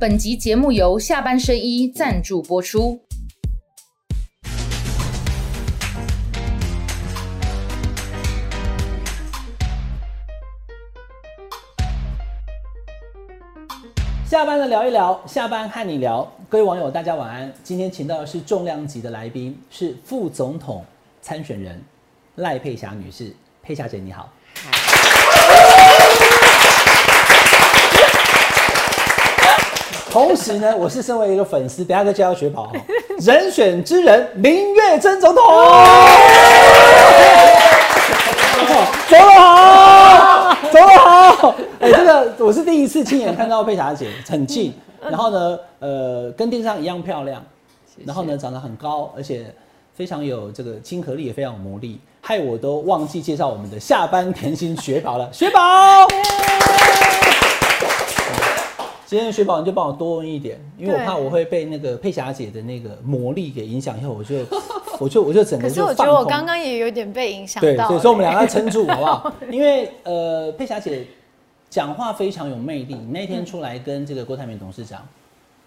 [0.00, 2.98] 本集节目由下半身衣赞助播出。
[14.24, 16.26] 下班了聊一聊，下班和你聊。
[16.48, 17.52] 各位网友，大家晚安。
[17.62, 20.82] 今天请到的是重量级的来宾，是副总统
[21.20, 21.78] 参选人
[22.36, 23.36] 赖佩霞女士。
[23.62, 24.32] 佩霞姐，你好。
[30.10, 32.72] 同时呢，我是身为一个粉丝，等下再介绍雪宝哈。
[33.20, 35.44] 人选之人林月珍总统，
[39.08, 41.54] 走得好，走得好。
[41.78, 44.74] 哎，这个我是第一次亲眼看到佩霞姐，很近。
[45.00, 47.40] 然后呢，呃，跟电视上一样漂亮，
[48.04, 49.46] 然后呢，长得很高，而且
[49.94, 55.60] 非常有这个亲和力，也非常有魔力，害我都忘记介绍我们的下班甜心雪宝了，雪宝。
[59.10, 64.36] 今天雪宝，你就帮我多问一点，因为我怕我会被那个佩霞姐的那个魔力给影响，以后我就，
[65.00, 65.74] 我就，我就整个就。
[65.74, 67.88] 可是我觉得我刚刚也有点被影响到。
[67.88, 69.34] 对，所以我们两个要撑住，好不好？
[69.50, 71.04] 因为呃，佩霞姐
[71.68, 72.94] 讲话非常有魅力。
[73.10, 75.04] 那天出来跟这个郭台铭董事长，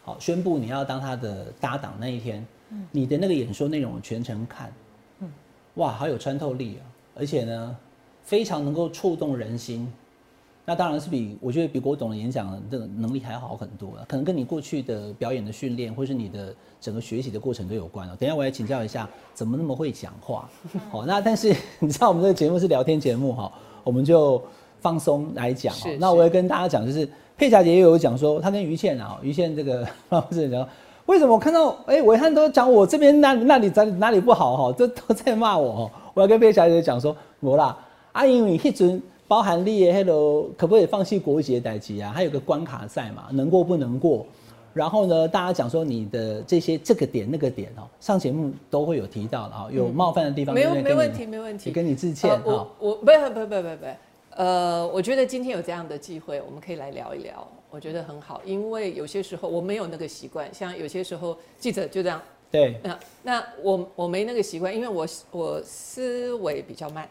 [0.05, 2.47] 好宣布你要当他的搭档那一天，
[2.91, 4.71] 你的那个演说内容全程看，
[5.19, 5.29] 嗯，
[5.73, 6.87] 哇，好有穿透力啊！
[7.13, 7.75] 而且呢，
[8.23, 9.91] 非常能够触动人心。
[10.65, 18.15] 那当然是比我觉得比郭董的演讲的能力还好很多了，可能跟你过去的表演的训练，或是你的整个学习的过程都有关了。
[18.15, 20.49] 等下我来请教一下，怎么那么会讲话？
[20.89, 23.51] 好，那但是 你知道我们这个节目是聊天节目哈，
[23.83, 24.41] 我们就
[24.79, 25.75] 放松来讲。
[25.99, 30.65] 那我也跟大家讲，就是佩霞姐也有讲说，她跟于倩啊，于倩这个老师讲，
[31.07, 35.91] 为什么我看到哎伟汉都讲我这边那那里哪哪里不好哈，都都在骂我。
[36.13, 37.77] 我要跟佩霞姐讲说，我啦，
[38.13, 39.01] 啊因为迄阵。
[39.33, 42.11] 包含立耶 Hello 可不可以放弃国籍的代级啊？
[42.13, 44.23] 还有个关卡赛嘛，能过不能过？
[44.75, 50.75] 然后呢，大家讲说你的这些这个点那个点哦，上节目都会有提到的啊，有冒犯的地方没有？
[50.75, 51.71] 没问题，没问题。
[51.71, 52.41] 跟你致歉啊。
[52.45, 53.85] 我我不不不不不不，
[54.35, 62.21] 呃，我觉得今天有这样的机会，我们可以来聊一聊，我觉得很好，因为有些时候我没有那个习惯，像有些时候记者就这样。
[62.51, 62.79] 对。
[62.83, 67.09] 那那我我没那个习惯，因为我我思维比较慢。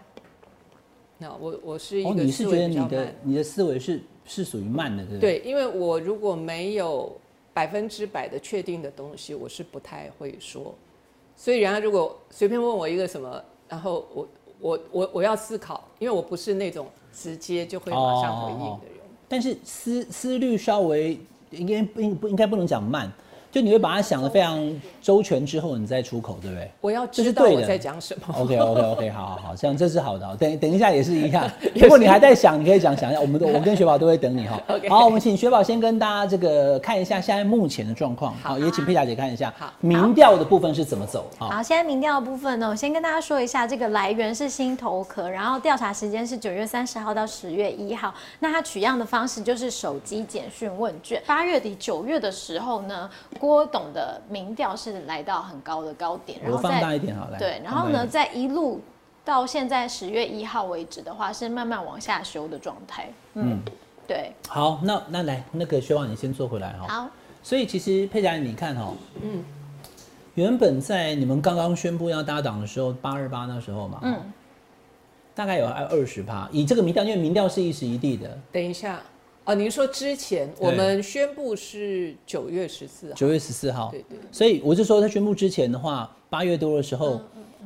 [1.22, 5.38] 那我我是一个你是觉得你的你的思维是是属于慢的，对不对？
[5.38, 7.16] 对，因为我如果没有
[7.55, 10.75] 百分之百的确定的东西，我是不太会说。
[11.37, 14.28] 所以人家如果随便问我一个什么，然后我
[14.59, 18.97] 我我我要思考，因为我不是那种直接就会马上回应的人。
[19.28, 21.16] 但是思思虑稍微
[21.50, 23.11] 应该不应不应该不能讲慢。
[23.53, 24.59] 就你会把它想的非常
[25.03, 26.71] 周全之后，你再出口，对不对？
[26.81, 28.35] 我要知道我在讲什么。
[28.35, 30.35] OK OK OK， 好好好，这样这是好的。
[30.37, 31.47] 等等一下也是一样。
[31.75, 34.59] 如果你还在想，你可以讲想一下，我们我跟雪宝都会等你哈。
[34.89, 38.35] 好，我们请雪宝先跟大家这个看一下现在目前的状况。
[38.43, 39.53] 好，也请佩霞姐看一下。
[39.59, 41.27] 好，民调的部分是怎么走？
[41.39, 48.15] 好，现在民调的部分呢，我先跟大家说一下，这个来源是新头壳，然后调查时间是九月三十号到十月一号。
[48.39, 51.23] 那它取样的方式就是手机简讯问卷。
[51.27, 53.11] 八月底九月的时候呢，
[53.43, 54.23] 郭董的。
[54.29, 57.39] 民调是来到很高的高点，然后放大一点好来。
[57.41, 58.81] 对，然后呢，在一路
[59.25, 63.11] 到现在十月一号为止的话，是慢慢往下修的状态。
[63.35, 63.59] 嗯，
[64.07, 64.33] 对。
[64.49, 66.87] 好，那那来那个薛望你先坐回来哈。
[66.87, 67.11] 好。
[67.43, 69.45] 所以其实佩佳，你看哈，嗯，
[70.35, 74.21] 原本在你们刚刚宣布要搭档的时候，八二八那时候嘛，嗯，
[75.35, 76.49] 大概有二十趴。
[76.53, 78.39] 以这个民调，因为民调是一时一地的。
[78.53, 79.01] 等一下。
[79.45, 84.17] 哦，您说之前我们宣布是九月十四号，九月十四号，对对。
[84.31, 87.21] 所以我就说，他宣布之前的话，八月多的时候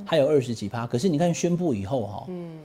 [0.07, 2.59] 还有二十几趴，可是你看宣布以后哈，嗯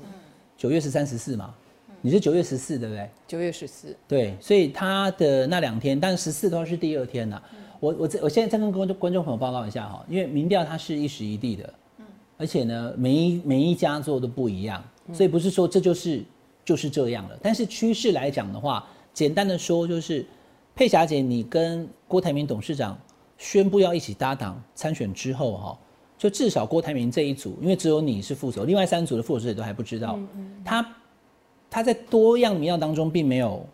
[0.58, 1.54] 九月十三十四嘛，
[2.00, 3.10] 你是九月十四对不对？
[3.28, 7.42] 九月十四，对，所以他的那两天，但十四的话是第二天呐。
[7.82, 12.06] 我我我现在再跟观众观众朋友报告一下哈，因为民调它是一时一地的，嗯，
[12.38, 16.24] 而且呢，每一每一家做的不一样，所以不是说这就是
[16.64, 17.38] 就是这样了。
[17.42, 18.88] 但是趋势来讲的话。
[19.14, 20.26] 简单的说，就是
[20.76, 22.98] 佩霞姐，你跟郭台铭董事长
[23.38, 25.80] 宣布要一起搭档参选之后，哈，
[26.18, 30.18] 就至少郭台铭这一组，因为只有你是副手，另外三组的副手也都还不知道，
[30.63, 30.96] 他
[31.69, 33.66] 他在多样民调当中并没有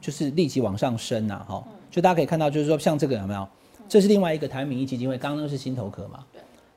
[0.00, 3.46] 就是立即往上升呐，哈，就大家可以看到，就是说像这个有没有？
[3.88, 6.24] 这是另外一个台湾民意基金会，刚刚是心头壳嘛，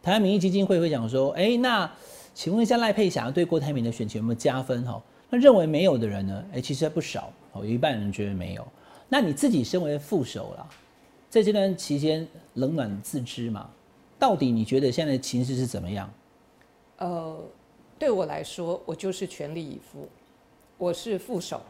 [0.04, 1.92] 台湾民意基金会会讲说，哎，那
[2.36, 4.86] 请问一下赖佩霞对郭台铭的选情有没有加分？
[4.86, 5.01] 哈？
[5.30, 6.44] 那认为没有的人呢？
[6.54, 8.68] 哎，其实还不少有一半人觉得没有。
[9.07, 10.68] 那你自己身为副手啦，
[11.30, 13.69] 在这段期间冷暖自知嘛？
[14.18, 16.12] 到底你觉得现在情势是怎么样？
[16.98, 17.40] 呃，
[17.98, 20.07] 对我来说，我就是全力以赴。
[20.78, 21.62] 我是副手，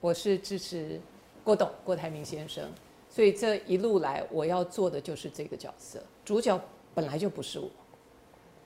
[0.00, 1.00] 我是支持
[1.44, 2.64] 郭董郭台铭先生。
[3.10, 6.00] 所以这一路来，我要做的就是这个角色。
[6.24, 6.60] 主角
[6.94, 7.70] 本来就不是我，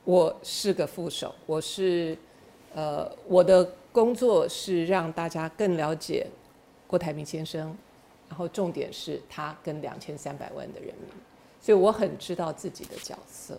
[0.05, 2.17] 我是个副手，我是
[2.75, 6.27] 呃，我的工作是让大家更了解
[6.93, 7.75] 郭台铭先生，
[8.29, 11.09] 然后重点是他跟两千三百万的人民，
[11.59, 13.59] 所以我很知道自己的角色。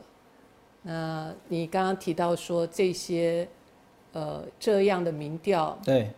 [0.84, 3.48] 那你刚刚提到说这些
[4.12, 6.12] 呃这样的民调，对，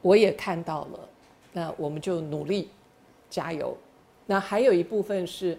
[0.00, 1.08] 我也看到了，
[1.52, 2.68] 那我们就努力
[3.28, 3.76] 加油。
[4.24, 5.58] 那还有一部分是，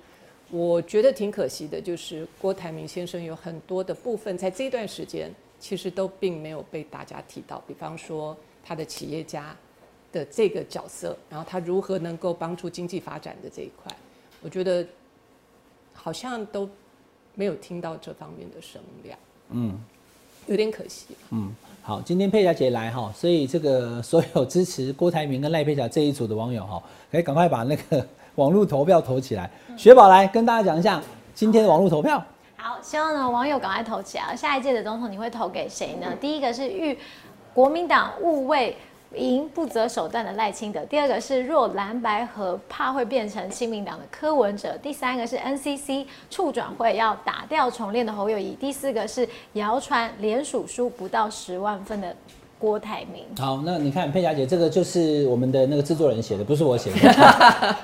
[0.50, 5.30] 我觉得挺可惜的，就是郭台铭先生有很多的部分在这段时间
[5.60, 9.54] 其实都并没有被大家提到，比方说他的企业家
[10.12, 13.96] 的这个角色，然后他如何能够帮助经济发展的这一块，
[14.42, 14.86] 我觉得
[15.94, 16.70] 好像都
[17.36, 19.18] 没有听到这方面的声量，
[19.52, 19.80] 嗯
[20.48, 21.16] 有点可惜。
[21.30, 21.54] 嗯，
[21.84, 26.82] 好，今天佩霞姐来哈，所以这个 所有支持郭台铭跟赖佩霞这一组的网友哈，
[27.12, 28.06] 可以赶快把那个
[28.36, 29.50] 网络投票投起来。
[29.78, 31.02] 雪宝来跟大家讲一下
[31.36, 32.22] 今天的网络投票。
[32.58, 34.36] 好，希望呢网友赶快投起来。
[34.36, 36.08] 下一届的总统你会投给谁呢？
[36.20, 36.98] 第一个是欲
[37.54, 38.76] 国民党误为
[39.16, 52.16] 赢不择手段的赖清德，第二个是若蓝白合怕会变成亲民党的柯文哲，第三个是 NCC 处转会要打掉重练的侯友谊，第四个是谣传联署书不到十万份的
[52.58, 53.26] 郭台铭。
[53.38, 57.76] 好，那你看佩霞姐，这个就是我们的那个制作人写的，不是我写的。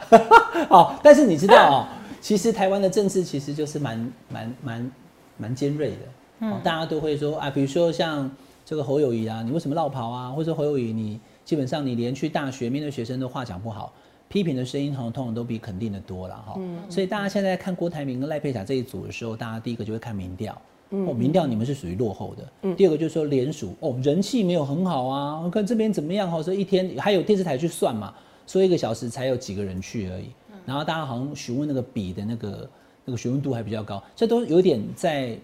[0.69, 1.75] 好，但是你知道哦，
[2.21, 4.91] 其实台湾的政治其实就是蛮蛮蛮
[5.35, 8.31] 蛮尖锐的，哦，大家都会说啊，比如说像
[8.67, 10.29] 这个侯友谊啊，你为什么绕跑啊？
[10.29, 13.93] 或者侯友谊你基本上你连去大学面对学生都话讲不好，
[14.27, 16.59] 批评的声音通常通常都比肯定的多了哈。
[16.89, 20.61] 所以大家现在看郭台铭跟赖佩霞这一组的时候，大家第一个就会看民调。
[20.89, 22.75] 哦，民调你们是属于落后的。
[22.75, 26.29] 第二个就是说联署，哦，人气没有很好啊，我看这边怎么样？
[26.29, 28.13] 哈，说一天还有电视台去算嘛，
[28.45, 30.25] 说一个小时才有几个人去而已。
[30.65, 32.69] 然后大家好像询问那个比的那个
[33.05, 35.37] 那个询问度还比较高，这都有点在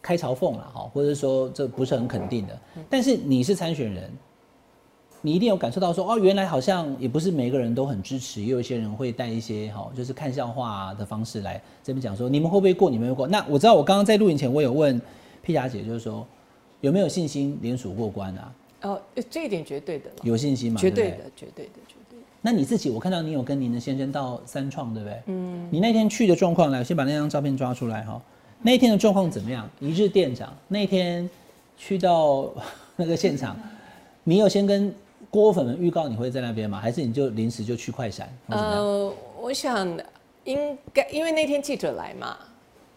[0.00, 2.58] 开嘲讽了哈，或者说这不是很肯定的。
[2.88, 4.10] 但是你是参选人，
[5.20, 12.88] 你一定有感受到说，哦，原来好像也不是每个人都很支持，也有一些人会带一些哈，就是看笑话的方式来这边讲说，你们会不会过？
[12.88, 13.26] 你们会过？
[13.26, 15.00] 那我知道，我刚刚在录影前我有问
[15.42, 16.26] 皮霞姐，就是说
[16.80, 18.54] 有没有信心联署过关啊？
[18.82, 20.80] 哦，这一点绝对的，有信心吗？
[20.80, 22.24] 绝对，的绝对的，绝对的。
[22.40, 25.20] 那你自己，我看到你有跟您的先生到三创，对不对？
[25.26, 25.68] 嗯。
[25.72, 28.22] 你那天去的状况，来，我先把那张照片抓出来哈。
[28.62, 29.68] 那一天的状况怎么样？
[29.80, 31.28] 一日店长那天
[31.76, 32.50] 去到
[32.96, 33.56] 那个现场，
[34.24, 34.92] 你有先跟
[35.30, 36.80] 郭粉们预告你会在那边吗？
[36.80, 38.28] 还是你就临时就去快闪？
[38.48, 39.86] 呃，我想
[40.44, 42.36] 应该因为那天记者来嘛，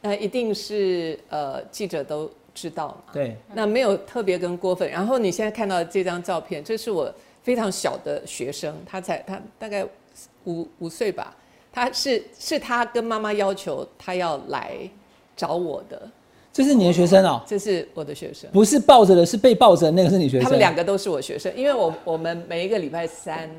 [0.02, 3.14] 呃，一定是呃记者都知道嘛。
[3.14, 9.86] 对，那没有特别跟郭粉，然后你现在看到这张照片，这是我非常小的学生，他才他大概
[10.46, 11.36] 五五岁吧，
[11.72, 14.78] 他是是他跟妈妈要求他要来
[15.42, 16.00] 找我的，
[16.54, 18.48] 这是你的学生哦、这是我的学生。
[18.52, 20.44] 不是抱着的，是被抱着的那个是你学生。
[20.44, 23.50] 他们两个都是我学生，因为我我们每一个礼拜三，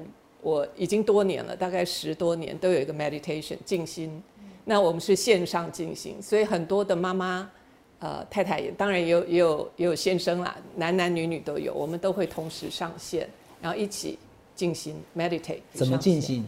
[0.40, 4.22] 我已经多年了，大概十多年都有一个 meditation 静心，
[4.64, 7.50] 那我们是线上进行，所以很多的妈妈、
[7.98, 13.28] 呃太太也当然也有也有也有先生啦，男男女女都有，我们都会同时上线，
[13.60, 14.16] 然后一起
[14.54, 15.62] 静心 meditate。
[15.72, 16.20] 怎么进？
[16.20, 16.44] 行？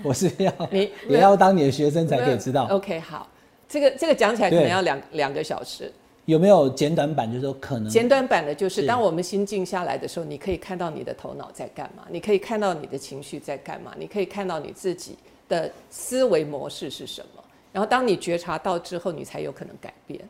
[0.04, 3.28] 我是要你也要当你的学生才可以知道 OK，好，
[3.68, 5.92] 这个这个讲起来可能要两两个小时。
[6.26, 15.16] 有没有简短版，就是说可能简短版的就是，是当我们心静下来的时候，你可以看到你的头脑在干嘛，你可以看到你的情绪在干嘛，你可以看到你自己
[15.48, 17.42] 的思维模式是什么。
[17.72, 20.20] 然后当你觉察到之后，你才有可能改变。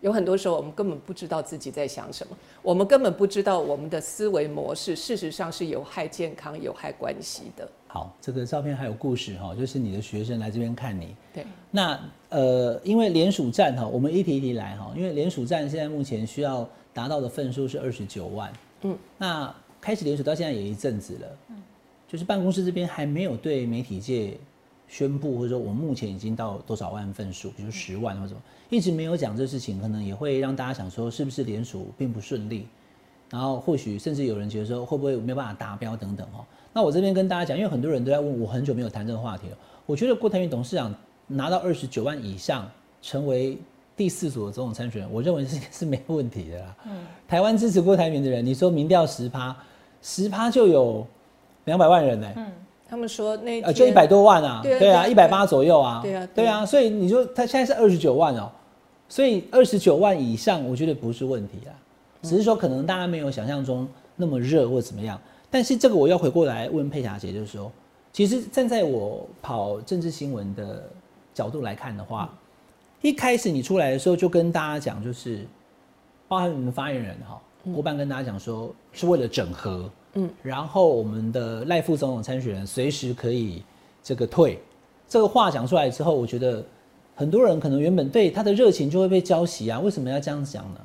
[0.00, 7.66] 有很多时候我们根本不知道自己在想什么，我们根本不知道我们的思维模式事实上是有害健康、有害关系的。
[7.90, 11.16] 好，这个照片还有故事哈，就是你的学生来这边看你。
[11.32, 18.52] 对，那呃，因为联署站哈，我们一题一题来哈，因为联署站现在目前需要达到的份数是二十九万。
[18.82, 21.26] 嗯，那开始联署到现在也一阵子了。
[21.48, 21.56] 嗯，
[22.06, 24.36] 就是办公室这边还没有对媒体界
[24.86, 32.66] 宣布，或者说我们目前已经到多少万份数，比如十万或者什么，一直没有讲这事情，可能也会让大家想说是不是联署并不顺利。
[33.30, 36.44] 然后或许甚至有人觉得说会不会没有办法达标等等哦。
[36.72, 39.56] 那我这边跟大家讲，因为很多人都在问我，很久没有谈这个话题了。
[39.86, 40.94] 我觉得郭台铭董事长
[41.26, 42.70] 拿到二十九万以上，
[43.02, 43.58] 成为
[43.96, 46.76] 第四组的总统参选人，我认为是 是没有问题的啦。
[46.86, 49.56] 嗯，台湾支持郭台铭的人，你说民调十趴，
[50.02, 51.06] 十趴就有
[51.64, 52.46] 两百万人呢、嗯，
[52.88, 58.50] 他们说那呃，就一百多万啊，对啊一百八左右啊，对啊对对啊，所以你说他现在是二十九万哦、
[59.08, 61.72] 所以二十九万以上，我觉得不是问题啊，
[62.22, 65.18] 只是说可能大家没有想象中那么热或怎么样。
[65.50, 67.70] 但是这个我要回过来问佩霞姐，就是说，
[68.12, 70.88] 其实站在我跑政治新闻的
[71.32, 72.32] 角度来看的话，
[73.00, 75.46] 一开始你出来的时候就跟大家讲，就是
[76.26, 77.40] 包含你们发言人哈，
[77.72, 83.62] 郭办跟大家讲说是为了整合，嗯，然后我们的赖副总统参选人随时可以
[84.02, 84.60] 这个退，
[85.08, 86.62] 这个话讲出来之后，我觉得
[87.14, 90.80] 很多人可能原本对他的热情就会被浇熄啊，为什么要这样讲呢？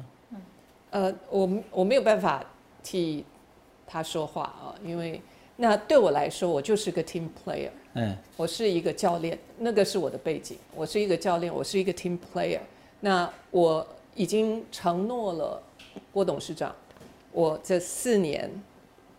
[0.91, 2.45] 呃，我我没有办法
[2.83, 3.25] 替
[3.93, 5.21] 他说话啊，因为
[5.55, 12.59] 那对我来说，我就是个 team player，嗯，我是一个教练，那个是我的背景，我是一个教练，我是一个 team player。
[13.01, 13.85] 那我
[14.15, 15.61] 已经承诺了
[16.11, 16.75] 郭董事长，
[17.31, 18.49] 我这四年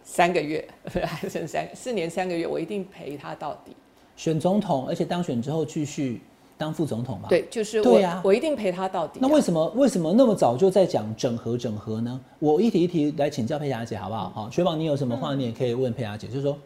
[0.03, 3.77] 三个月还剩三四年三个月，我一定陪他到底。
[4.17, 6.21] 选总统，而且当选之后继续
[6.57, 7.29] 当副总统嘛。
[7.29, 12.21] 对，就是我，对啊我一定陪他到底啊、那为什么为什么那么早就在讲整合整合呢？
[12.39, 14.31] 我一题一题来请教佩霞姐好不好？
[14.31, 16.57] 好，雪宝，你有什么话你也可以问佩霞姐，就是说，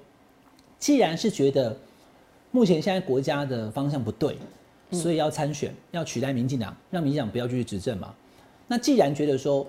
[0.79, 1.77] 既然是觉得
[2.51, 4.37] 目前现在国家的方向不对，
[4.91, 8.15] 所以要参选，要取代民进党，让民进党不要继续执政嘛？
[8.67, 9.67] 那既然觉得说，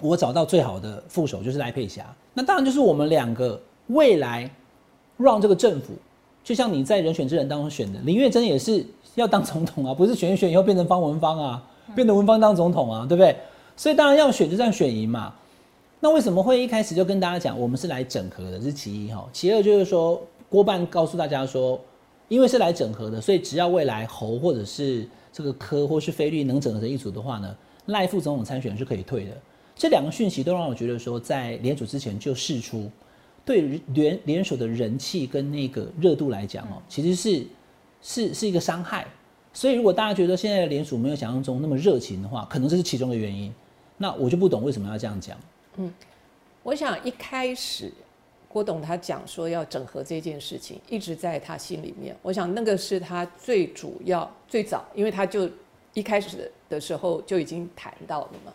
[0.00, 4.50] 我找到最好的副手就是赖佩霞，那当然就是我们两个未来
[5.16, 5.94] 让这个政府，
[6.44, 8.84] 就像你在人选之人当中选的林月珍也是
[9.14, 11.62] 要当总统啊，不是选一选以后变成方文芳啊，
[11.94, 13.36] 变成文芳当总统啊，对不对？
[13.76, 15.34] 所以当然要选就这样选赢嘛。
[16.00, 18.58] 那为什么会一开始就跟大家讲我们是来整合的？
[18.58, 21.80] 这是其一哈，其二就是说郭办告诉大家说，
[22.28, 27.56] 因为是来整合的，所以只要未来侯或者是这个科或是菲律能整合成一组的话呢，
[27.86, 29.30] 赖副总统参选是可以退的。
[29.76, 32.90] 这两个讯息都让我觉得说，在联署之前就释出，
[33.44, 37.46] 对联联手的人气跟那个热度来讲哦，其实是
[38.00, 39.06] 是是一个伤害。
[39.52, 43.52] 所以如果大家觉得现在的联署没有想象中那么热情的话，可能这是其中的原因。
[43.98, 45.36] 那我就不懂为什么要这样讲。
[45.76, 45.92] 嗯
[46.62, 47.92] 我想一开始
[48.48, 52.16] 郭董他讲说要整合这件事情，一直在他心里面。
[52.22, 55.50] 我想那个是他最主要、最早，因为他就
[55.92, 58.52] 一开始的时候就已经谈到了嘛。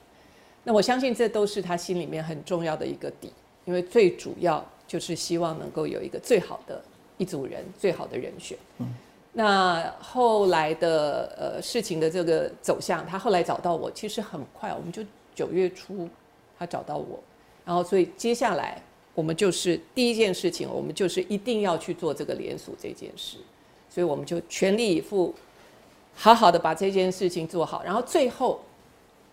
[0.63, 3.31] 那我相信这都是他心里面很重要的一个底，
[3.65, 6.81] 因为最主要就是希望能够有一个最好的
[7.17, 8.57] 一组人、最好的人选。
[8.79, 8.87] 嗯
[9.33, 15.03] 那后来的呃事情的这个走向，他后来找到我，其实很快，我们就
[15.35, 16.09] 九月初
[16.57, 17.19] 他找到我，
[17.63, 18.81] 然后所以接下来
[19.13, 23.37] 我们就是第一件事情，我们就是一定要去做这个联署这件事，
[23.87, 25.35] 所以我们就全力以赴，
[26.15, 28.59] 好好的把这件事情做好，然后最后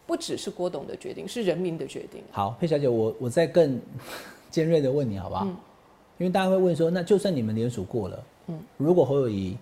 [0.04, 2.22] 不只是郭董的决定，是人民的决定。
[2.30, 3.80] 好，佩小姐，我我再更
[4.54, 5.44] 尖锐的问你好不好？
[6.18, 9.56] 因为大家会问说，那就算你们联署过了，嗯，如果侯友谊，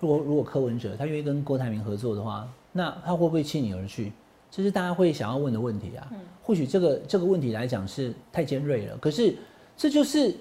[0.00, 4.12] 如果如果柯文哲他愿意跟郭台铭合作的话，那他会不会弃你而去？
[4.50, 6.10] 这是大家会想要问的问题啊。
[6.42, 9.32] 或许这个这个问题来讲是太尖锐了，可是
[9.76, 10.34] 这就是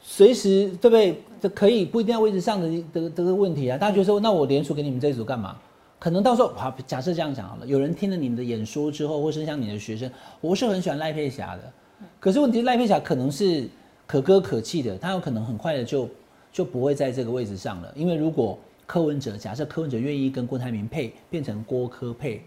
[0.00, 1.20] 随时对不对？
[1.40, 3.76] 这可以不一定要位置上的的这个问题啊。
[3.76, 5.56] 大家觉得说，那我联署给你们这一组干嘛？
[5.98, 10.08] 可能到时候好，假设这样讲好了，有人听了你们的演说之后，或是像你的学生，
[10.40, 11.72] 我是很喜欢赖佩霞的，
[12.20, 13.68] 可是问题是赖佩霞可能是
[14.06, 16.08] 可歌可泣的，他有可能很快的就
[16.52, 22.42] 就不会在这个位置上了，因为如果柯文哲假设柯文哲愿意跟郭台铭配，变成郭柯配，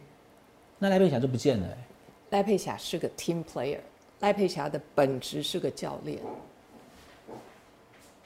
[0.78, 1.78] 那赖佩霞就不见了、欸。
[2.32, 3.80] 赖佩霞是个 team player，
[4.20, 6.20] 赖佩霞的本质是个教练，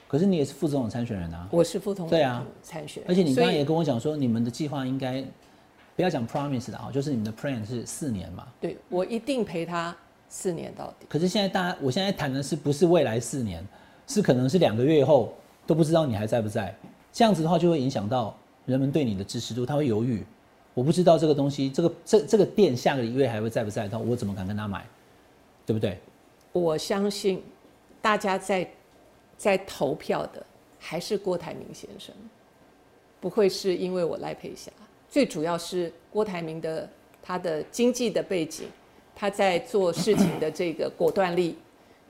[0.08, 5.24] 可是你也是副总统参选人啊，我是副总对啊参选，而且你刚刚也跟我讲说，你们的计划应该
[5.94, 8.46] 不要讲 promise 的啊，就是你们的 plan 是四年嘛。
[8.60, 9.96] 对我一定陪他
[10.30, 11.04] 四年到底。
[11.10, 13.62] 可是现在大家，我现在谈的是不是未来四年，
[14.06, 15.34] 是可能是两个月后
[15.66, 16.74] 都不知道你还在不在。
[17.12, 18.34] 这样子的话，就会影响到
[18.64, 20.24] 人们对你的支持度，他会犹豫。
[20.72, 24.86] 我不知道这个东西，这个这这个店下个月还会在不在，他我怎么敢跟他买，
[25.66, 25.98] 对不对？
[26.52, 27.42] 我相信
[28.00, 28.68] 大家在
[29.36, 30.46] 在投票的
[30.78, 32.14] 还是郭台铭先生，
[33.20, 34.70] 不会是因为我赖佩霞。
[35.08, 36.88] 最主要是郭台铭的
[37.20, 38.68] 他的经济的背景，
[39.14, 41.56] 他在做事情的这个果断力，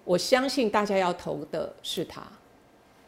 [0.05, 2.23] 我相信大家要投的是他。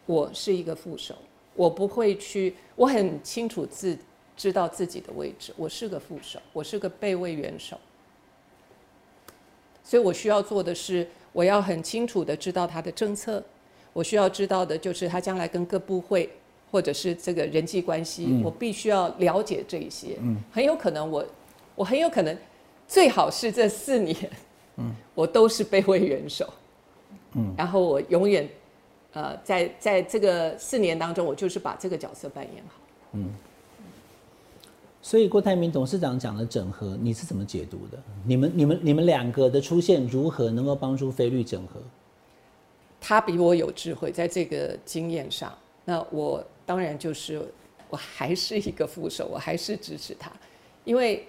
[0.06, 1.14] 我是一个副手，
[1.54, 3.96] 我不会去，我很清楚自
[4.36, 7.78] 知道自己的位置，我是个副手，我是个备位元首。
[9.84, 13.42] 所以我需要做的是，我要很清楚的知道他的政策，
[13.92, 16.28] 我需要知道的就是他将来跟各部会
[16.70, 20.18] 或者是这个人际关系，我必须要了解这一些。
[20.50, 21.24] 很有可能我，
[21.76, 22.36] 我很有可能，
[22.92, 24.14] 最好是这四年，
[24.76, 26.46] 嗯我都是备位元首，
[27.32, 28.46] 嗯然后我永远，
[29.14, 32.74] 呃，在在这个四年当中，我就是把这个角色扮演好。
[33.12, 33.30] 嗯
[35.00, 37.98] 所以郭台铭董事长讲的整合，你是怎么解读的？
[38.26, 41.80] 你们、你们、你们两个的出现，如何能够帮助菲律整合？
[43.00, 45.52] 他比我有智慧，在这个经验上，
[45.86, 47.42] 那我当然就是
[47.88, 50.30] 我还是一个副手，我还是支持他，
[50.84, 51.26] 因为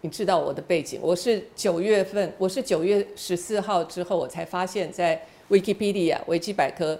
[0.00, 6.98] 你知道我的背景，我是九月份，我是九月十四号之后，我才发现，在 Wikipedia 维基百科。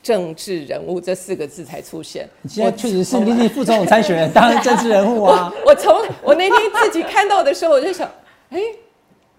[0.00, 2.26] 政治人物这四个字才出现。
[2.48, 5.52] 现在确实是你是副总统参选人，当然政治人物啊。
[5.66, 8.08] 我从我那天自己看到的时候，我就想，
[8.50, 8.60] 哎，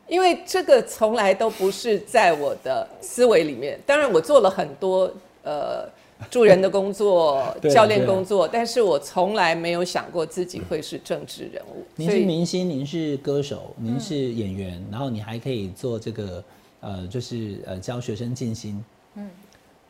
[0.06, 3.80] 因为这个从来都不是在我的思维里面。
[3.86, 5.12] 当然，我做了很多
[5.44, 5.88] 呃
[6.30, 11.86] 助人的工作、 教练工作，但是我从来没有想过自己会是政治人物。
[11.96, 16.44] 您是明星，您是歌手，您是演员，然后你还可以做这个
[16.82, 18.84] 呃，就是呃教学生静心。
[19.16, 19.30] 嗯。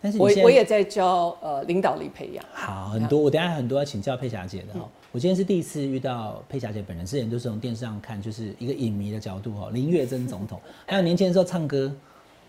[0.01, 4.89] 但是我我也在教呃领导力培养，好很多，我等下很多要请教佩霞姐的哈。
[5.11, 9.69] 我今天是第一次遇到佩霞姐本人，之前都是从电视上看，就是一个影迷的角度哦。
[9.73, 10.57] 林月珍总统，
[10.87, 11.93] 还有年轻的时候唱歌，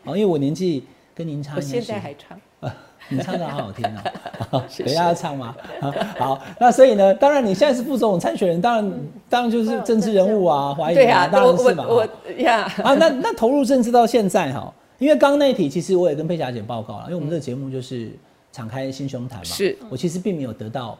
[0.04, 2.40] 哦，因为我年纪跟您差，我现在还唱，
[3.08, 4.04] 你唱的好好听啊，
[4.50, 5.54] 等一下要唱吗？
[6.18, 8.92] 好，那所以呢，当然你现在是副总统参选人，当然
[9.28, 12.06] 当然就是政治人物啊，华裔啊，当然是嘛，我
[12.38, 14.72] 呀，啊，那那投入政治到现在哈。
[14.98, 18.10] 因为刚刚那一题，其实我也跟佩霞姐报告了，因为我们这个节目就是
[18.52, 19.44] 敞开心胸谈嘛。
[19.44, 20.98] 是，我其实并没有得到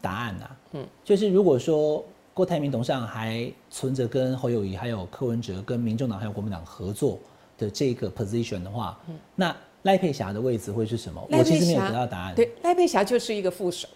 [0.00, 0.50] 答案呐。
[0.72, 2.04] 嗯，就是如果说
[2.34, 7.16] 郭台铭董事长还存着跟侯友谊、还有柯文哲、跟民众党还有国民党合作
[7.56, 8.98] 的这个 position 的话，
[9.36, 11.24] 那赖佩霞的位置会是什么？
[11.30, 12.34] 我其实没有得到答案。
[12.34, 13.88] 对，赖佩霞就是一个副手。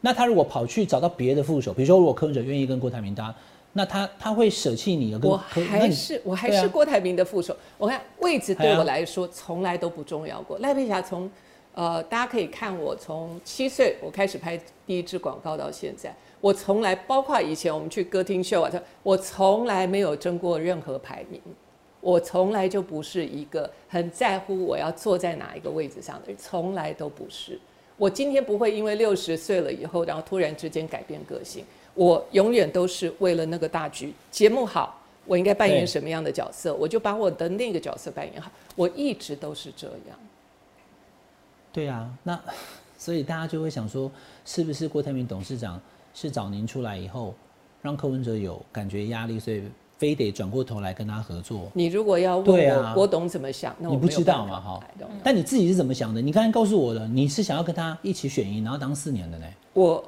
[0.00, 3.34] 那他如果跑去找到别的副手，比如说如果柯文哲愿意跟郭台铭搭。
[3.78, 5.14] 那他他会舍弃你？
[5.22, 7.54] 我还是我还是郭台铭的副手。
[7.76, 10.56] 我看位置对我来说从来都不重要过。
[10.60, 11.30] 赖佩霞从
[11.74, 18.72] 呃，大家可以看我从七岁我开始拍第一支广告到现在，我从来包括以前我们去歌厅秀啊，
[19.02, 21.38] 我从来没有争过任何排名。
[22.06, 27.58] 我从来就不是一个很在乎我要坐在哪一个位置上的人，从来都不是。
[27.96, 31.64] 我今天不会因为六十岁了以后，然后突然之间改变个性。
[31.94, 38.52] 我永远都是为了那个大局，节目好，我应该扮演什么样的角色，我就把我的那个角色扮演好。
[38.76, 40.16] 我一直都是这样。
[41.72, 42.40] 对啊，那
[42.96, 44.08] 所以大家就会想说，
[44.44, 45.80] 是不是郭台铭董事长
[46.14, 47.34] 是找您出来以后，
[47.82, 49.64] 让柯文哲有感觉压力，所以
[49.98, 51.70] 非得转过头来跟他合作？
[51.74, 54.60] 你如果要问我，我懂怎么想，那你不知道嘛？
[54.60, 54.80] 哈，
[55.22, 56.20] 但你自己是怎么想的？
[56.20, 59.46] 你刚才告诉我了，你是想要跟他一起选赢，然后当四年的呢？
[59.72, 60.04] 我。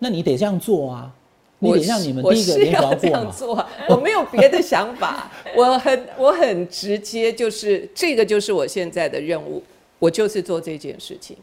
[0.00, 1.12] 那你得这样做啊！
[1.58, 9.60] 你得让你们第一个联合这样做，我没有别的想法， 我很我很直接，就是这个就是我现在的任务，
[9.98, 11.36] 我就是做这件事情，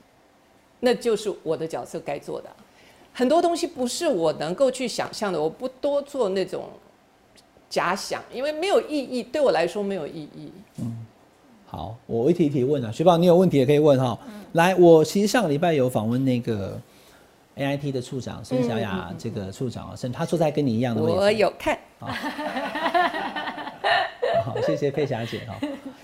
[0.80, 2.50] 那就是我的角色该做的。
[3.12, 6.70] 很多东西不是我能够去想象的，我不多做那种
[7.70, 10.52] 假想，因为没有意义，对我来说没有意义。
[10.80, 11.06] 嗯，
[11.66, 14.18] 好，我一题一题问啊，雪宝，你有问题也可以问哈。
[14.54, 16.80] 来，我其实上个礼拜有访问那个。
[17.58, 21.18] A I T 的处长孙小雅，这个处长啊，他坐在跟你一样的位置。
[21.18, 21.80] 我有看。
[24.44, 25.56] 好，谢谢佩霞姐哈。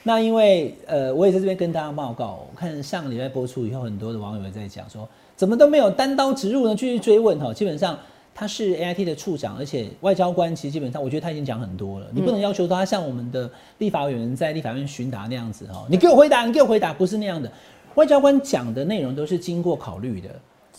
[0.03, 6.73] 那因为呃，我也在这边跟大家报告，我看上个礼拜播出以后，很多的网友在讲说，怎么都没有单刀直入呢？
[6.73, 7.53] 继续追问哈。
[7.53, 7.99] 基本上
[8.33, 12.07] 他是 A I T 的处长，而且外交官其实基本上，我觉得他已经讲很多了。
[12.11, 15.85] 你不能要求他像我们的立法委员在立法院询答那样子哈。
[15.89, 17.51] 你给我回答，你给我回答，不是那样的。
[17.95, 20.29] 外交官讲的内容都是经过考虑的。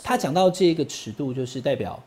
[0.03, 2.03] 他讲到这个尺度，就是代表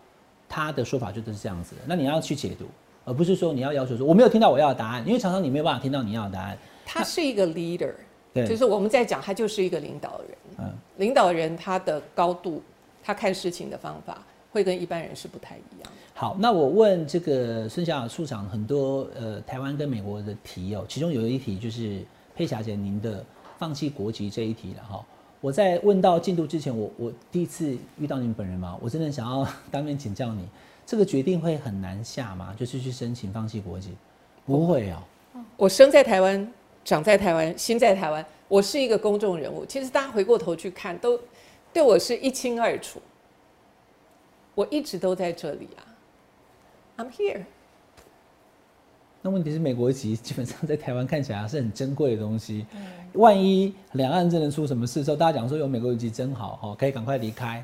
[0.50, 1.82] 他的说法就都是这样子的。
[1.86, 2.66] 那你要去解读，
[3.06, 6.58] 而不是说你要要求说我没有听到我要的答案，因为常常你没有办法听到你要的答案。
[6.86, 7.94] 他是一个 leader，
[8.34, 10.38] 就是我们在讲他就是一个领导人。
[10.58, 12.62] 嗯，领导人他的高度，
[13.04, 14.22] 他看事情的方法
[14.56, 15.92] 会跟一般人是不太一样。
[16.14, 22.02] 好，那我问这个孙小雅处长很多呃台湾跟美国的题哦，其中有一题就是
[22.34, 23.22] 佩霞姐您的
[23.60, 25.06] 放弃国籍这一题了哈。
[25.42, 30.48] 我在问到进度之前，我我第一次遇到您本人嘛，我真的想要当面请教你，
[30.86, 32.56] 这个决定会很难下吗？
[32.58, 33.90] 就是去申请放弃国籍？
[34.46, 35.04] 不会哦。
[35.58, 36.54] 我生在台湾，
[36.86, 39.66] 长在台湾，心在台湾，我是一个公众人物。
[39.66, 41.20] 其实大家回过头去看，都
[41.74, 43.02] 对我是一清二楚。
[44.56, 45.84] 我一直都在这里啊
[46.98, 47.44] ，I'm here。
[49.22, 52.66] 那问题是，美国籍基本上在台湾看起来是很珍贵的东西。
[53.14, 57.64] 万一两岸真的出什么事之后，大家讲说有美国籍真好哦，可以赶快离开。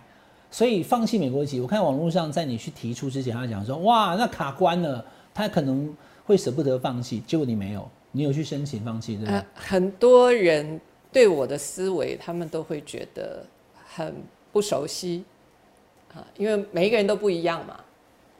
[0.50, 7.20] 所以放弃美国籍，我看网络上在你去提出之前，他讲说哇，那卡关了，他可能会舍不得放弃。
[7.22, 9.42] 结果你没有，你有去申请放弃，对不对？
[9.54, 13.46] 很多人对我的思维，他们都会觉得
[13.86, 14.16] 很
[14.52, 15.24] 不熟悉
[16.14, 17.80] 啊，因为每一个人都不一样嘛。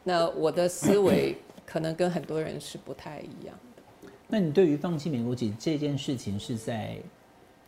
[0.04, 1.36] 那我的思维。
[1.64, 4.08] 可能跟很多人是不太一样的。
[4.28, 6.98] 那你对于放弃美国籍这件事情是在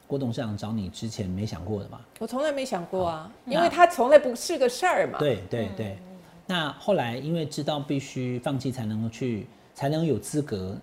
[0.07, 2.01] 郭董事长找你之前没想过的吗？
[2.19, 5.19] 我从来没想过啊，因为他从来不是个事儿嘛。
[5.19, 5.97] 对对对。
[6.45, 10.77] 那后来因为知道必须放弃才能够去，才能有资格，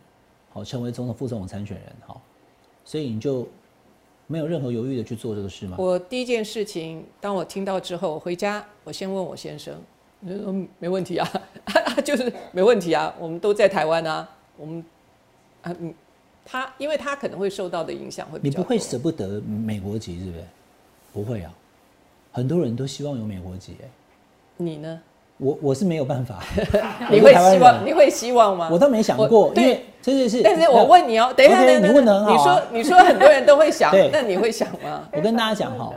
[0.50, 2.20] 好成为总统、副总统参选人，好，
[2.84, 3.48] 所以你就
[4.32, 5.76] 没有任何犹豫的去做这个事吗？
[5.78, 9.76] 我第一件事情，当我听到之后，回家我先问我先生，
[10.26, 11.28] 就说没问题啊，
[12.06, 14.84] 就是没问题啊，我们都在台湾啊，我们
[15.64, 15.94] 啊嗯，
[16.46, 20.44] 他因为他可能会受到的影响会比你不会舍不得美国籍是不是？
[21.12, 21.54] 不会啊，
[22.32, 23.90] 很多人都希望有美国籍哎，
[24.56, 25.02] 你呢？
[25.42, 26.40] 我我是没有办法，
[27.10, 27.84] 你会希望？
[27.84, 28.70] 你会希望吗？
[28.72, 30.40] 我倒没想过，因为这件事。
[30.44, 32.32] 但是我问你哦，等一下，你问的很好。
[32.32, 35.10] 你说你说很多人都会想， 那你会想吗？
[35.12, 35.92] 我跟大家讲哈，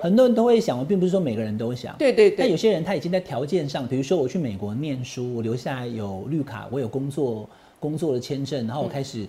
[0.00, 1.94] 很多人都会想，我并不是说每个人都想。
[1.98, 2.36] 对对对。
[2.38, 7.46] 但有些人他已经在条件上，比如说我去美国念书，我留下来有绿卡，我有工作
[7.78, 9.26] 工作的签证，然后我开始，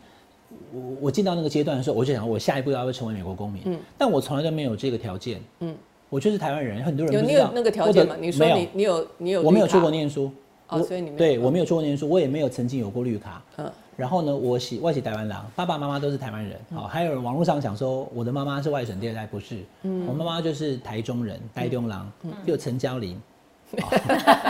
[0.73, 3.63] 我我进到那个阶段的时候，我就想我下一步要不要成为美国公民？
[3.65, 3.77] 嗯。
[3.97, 5.41] 但我从来都没有这个条件。
[5.60, 5.75] 嗯。
[6.10, 8.15] 我就是台湾人，很多人不知道那个条件吗？
[8.20, 10.32] 你说你你有你有，我没有出国念书，
[10.70, 13.41] 哦，所以你对我没有出国念书，我也没有曾经有过绿卡。
[13.58, 16.58] 嗯，然后呢，我喜外籍台湾郎，爸爸妈妈都是台湾人。
[16.74, 22.10] 好，还有人网络上讲说我的妈妈是外省第二代，不是，嗯我妈妈就是台中人，台中郎，
[22.46, 23.22] 又陈娇玲。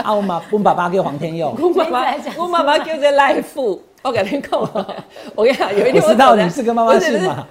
[0.04, 3.82] 啊，我妈我爸爸叫黄天佑，我妈妈我妈妈叫做赖富。
[4.08, 4.60] 我改天讲，
[5.36, 7.46] 我跟你讲，有一天我知道你是跟妈妈姓嘛？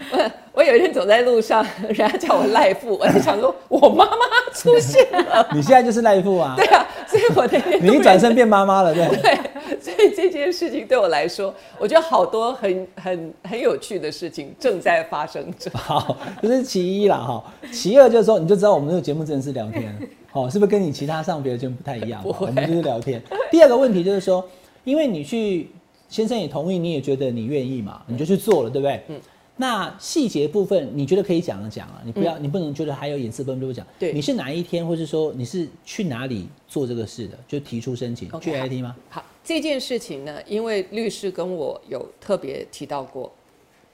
[0.52, 4.16] 我有一天走在路上，人家叫我赖父， 我就想说，我妈妈
[4.54, 5.46] 出现了。
[5.52, 6.54] 你现在就是赖父啊？
[6.56, 9.06] 对啊，所以我那天你一转身变妈妈了，对。
[9.20, 9.38] 对，
[9.78, 15.70] 所以这件事情对我来说，我觉得好多很很很有趣的事情正在发生着。
[15.74, 17.44] 好，这是其一啦，哈。
[17.70, 19.94] 其二就是说，你就知道我们这个节目真的是聊天，
[20.32, 22.22] 好，是不是跟你其他上别的节目不太一样？
[22.24, 23.22] 我们就是聊天。
[23.50, 24.42] 第二个问题就是说，
[24.84, 25.68] 因为你去。
[26.08, 29.02] 先生也同意，你也觉得你愿意嘛，你就去做了，对不对？
[29.08, 29.20] 嗯。
[29.58, 33.86] 那细节部分，你觉得可以讲的讲啊，你不要，你不能觉得还有隐私部分不讲。
[33.98, 34.12] 对。
[34.12, 37.38] 你是哪一天，或是说你是去哪里做这个事的？
[37.48, 38.94] 就提出申请去 IT 吗？
[39.08, 43.32] 好，这件事情呢，因为律师跟我有特别提到过，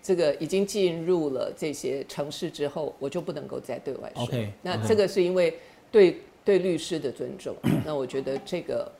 [0.02, 4.24] 这个已经进入了这些城市之后，我就不能够再对外说。
[4.24, 4.52] OK。
[4.62, 5.56] 那这个是因为
[5.92, 7.54] 对对律师的尊重。
[7.86, 8.90] 那我觉得这个。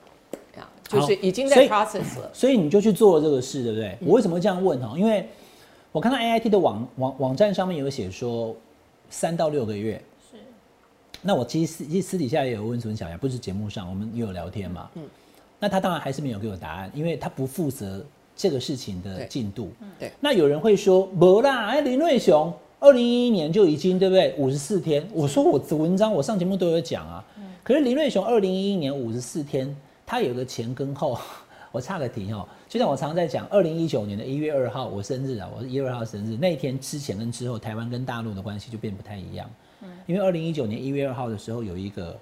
[0.89, 3.97] 就是已经在 process 了，所以你就去做了这个事，对不对？
[4.03, 4.95] 我为什么会这样问哈？
[4.95, 5.27] 因为
[5.91, 8.55] 我看到 A I T 的网网网站上面有写说
[9.09, 10.03] 三到六个月。
[10.31, 10.37] 是。
[11.23, 14.91] 那我其实私私底下也有问孙小雅，不是节目上，我们也有聊天嘛。
[14.95, 15.03] 嗯。
[15.59, 18.05] 那他当然还是没有给我答案，因为他不负责
[18.37, 19.73] 这个事情的进度。
[19.99, 20.13] 对。
[20.21, 24.35] 那有人会说，不啦，哎，林瑞雄二零一一年就已经对不对？
[24.37, 25.09] 五十四天。
[25.15, 27.25] 我说我的文章我上节目都有讲啊。
[27.39, 27.45] 嗯。
[27.65, 29.75] 可是林瑞雄二零一一年五十四天。
[30.13, 31.19] 它有个前跟后，
[31.73, 32.47] 我差个题哦。
[32.69, 39.51] 就像我常常在讲，二零一九年的一月二号我生日啊，我是一月二号生日那一天之前跟之后，台湾跟大陆的关系就变不太一样。
[39.81, 42.15] 嗯，因为二零一九年一月二号的时候有一个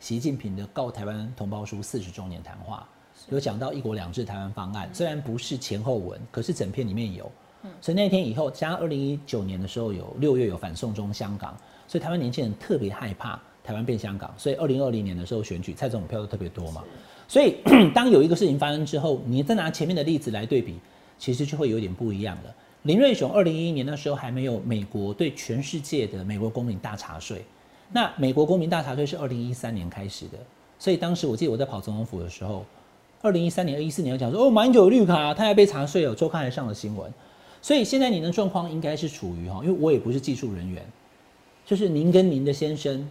[0.00, 2.84] 习近平的告台湾同胞书四十周年谈话，
[3.28, 7.30] 有讲到一国两制台湾方案，虽然不是前后文，可是整篇里面有。
[7.62, 11.56] 嗯，所以那天以后，加上二零一九年的时候有六月有反送中香港，
[11.86, 16.82] 所以台湾年轻人特别害怕台湾变香港，所以二零二零年的时候选举蔡总统票都特别多嘛。
[17.28, 17.56] 所以，
[17.94, 20.74] 当有一个事情发生之后，你再拿前面的例子来对比，
[21.18, 22.54] 其实就会有点不一样了。
[22.82, 27.44] 林瑞雄二零一一年那时候还没有美国对全世界的美国公民大查税，
[27.92, 30.38] 那美国公民大查税是二零一三年开始的。
[30.78, 32.64] 所以当时我记得我在跑总统府的时候，
[33.22, 37.12] 二零一三年、二一四年讲说，哦，马英九有绿卡，他还被查税哦，周刊还上了新闻。
[37.60, 40.80] 所以现在您的状况应该是处于哈，因为我也不是技术人员，
[41.64, 43.04] 就是您跟您的先生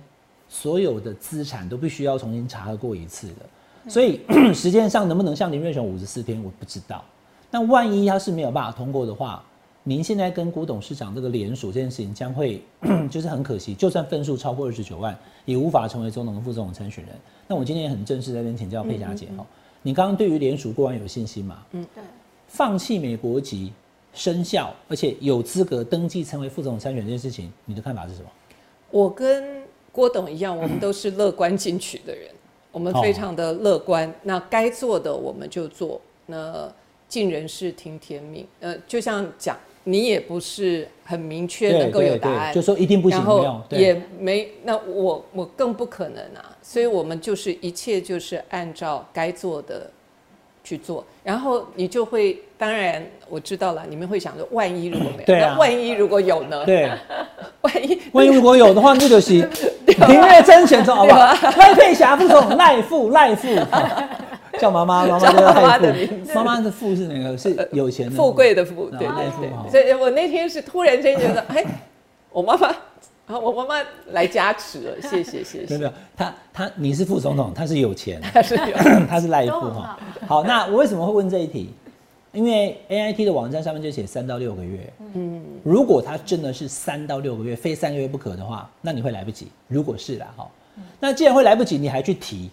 [0.47, 3.35] 所有的资产都必须要重新查核过一次的。
[3.87, 4.21] 所以
[4.53, 7.03] 时间上能不能像林瑞雄五十四天，我不知道。
[7.51, 9.43] 那万一他是没有办法通过的话，
[9.83, 12.61] 您现在跟古董事长这个联署这件事情将会
[13.09, 13.73] 就是很可惜。
[13.75, 17.13] 就算分数超过二十九万，也无法成为总统、副总统参选人。
[17.47, 19.45] 那我今天也很正式在这边请教佩霞姐哈，
[19.83, 21.63] 你刚刚对于联署过完有信心吗？
[21.71, 22.03] 嗯，对。
[22.47, 23.71] 放弃美国籍
[24.13, 28.27] 生效，而且有资格登记成为副总统参选这件事情，你的看法是什么？
[28.89, 32.29] 我跟郭董一样，我们都是乐观进取的人。
[32.75, 36.69] 我们非常的乐观，那该做的我们就做，那
[37.07, 38.45] 尽人事听天命。
[38.59, 49.89] 呃，就像讲，你也不是很明确能够有答案，就说一定不行，然后也没，那我我更不可能啊，所以我们就是一切就是按照该做的。
[50.67, 56.65] 去做，然后你就会，当然我知道了，你们会想说，万一如果没有，那万一如果有呢？
[56.65, 56.89] 对，
[57.61, 59.33] 万一 万一如果有的话，那就是
[59.85, 61.33] 林月真选中，好不好？
[61.57, 63.47] 赖佩霞副总，赖富赖富，
[64.59, 67.37] 叫妈妈，妈妈叫赖富，妈妈的富是哪个？
[67.37, 69.07] 是有钱的，富贵的富，对对
[69.39, 69.71] 对。
[69.71, 71.63] 所以我那天是突然间觉得，哎。
[72.31, 72.67] 我妈妈，
[73.27, 73.75] 啊，我妈妈
[74.11, 75.67] 来加持了，谢谢谢谢。
[75.69, 78.61] 没有没有，他他你是副总统，他是有钱，他是有
[79.07, 80.35] 他是赖富哈好。
[80.39, 81.73] 好，那我为什么会问这一题？
[82.35, 84.93] 因为 AIT 的网站上面就写三到六个月。
[85.13, 89.47] 嗯，如果他真的是三到六个月，非三个月不可的话，那你会来不及。
[89.67, 90.47] 如果是啦，哈，
[90.99, 92.49] 那既然会来不及，你还去提，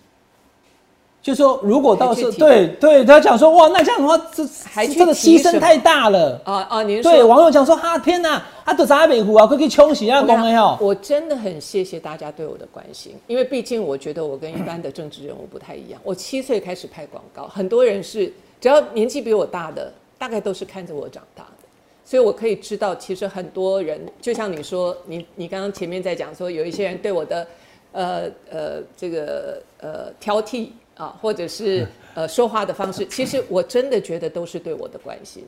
[1.21, 4.45] 就说如果到时候对对，他讲说哇，那这样的话，这
[4.88, 6.40] 这个牺牲太大了。
[6.45, 10.77] 啊啊，您对，说网友讲说哈，天哪，啊，都砸北湖啊，快去冲洗啊，我公没有？
[10.81, 16.01] 我真的很谢谢大家对我的关心，因为毕竟我觉得我跟一般的政治人物不太一样。
[16.03, 21.68] 我七岁开始拍广告，很多人是只要年纪比我大的，大概都是看着我长大的，
[22.05, 27.48] 所以我可以知道，其实很多人就像你说，你你刚刚前面在讲说，有一些人对我的
[27.90, 35.44] 呃呃这个呃挑剔啊，或者是呃说话的方式，其实我真的觉得都是对我的关心，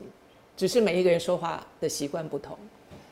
[0.57, 2.57] 只是每一个人说话的习惯不同。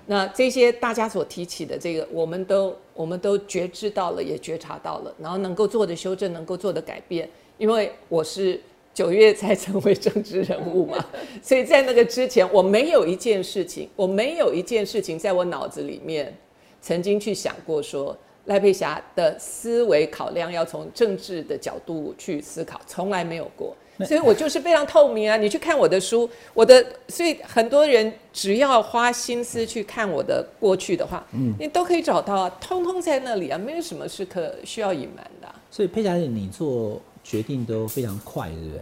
[0.05, 7.29] 那这些大家所提起的这个，我们都我们都觉知到了，也觉察到了，然后能够做的修正，能够做的改变。
[7.57, 8.59] 因为我是
[8.93, 11.03] 九月才成为政治人物嘛，
[11.41, 16.33] 所以在那个之前，我没有一件事情，我没有一件事情在我脑子里面
[16.81, 23.75] 曾经去想过说赖佩霞的思维考量要从政治的角度去思考，从来没有过。
[24.07, 25.37] 所以我就是非常透明啊！
[25.37, 38.81] 你去看我的书，我的，所以很多人只要花心思去看我的过去的话，嗯，你都可以找到啊，通通在那里啊，没有什么是可需要隐瞒的啊、所以佩霞姐，你做决定都非常快，对不对？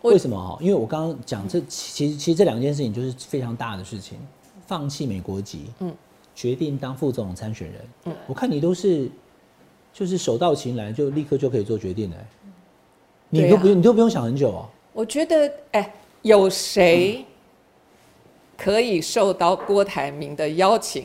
[0.00, 0.56] 我为什么哈？
[0.60, 4.16] 因为我刚刚讲这其实其实这两件事情就是非常大的事情，
[4.66, 5.92] 放弃美国籍，嗯，
[6.34, 9.10] 决定当副总统参选人，嗯，我看你都是
[9.92, 12.16] 就是手到擒来，就立刻就可以做决定的、
[13.28, 14.68] 你都不用、你都不用想很久啊。
[14.92, 17.24] 我觉得，哎，有谁
[18.56, 21.04] 可以受到郭台铭的邀请，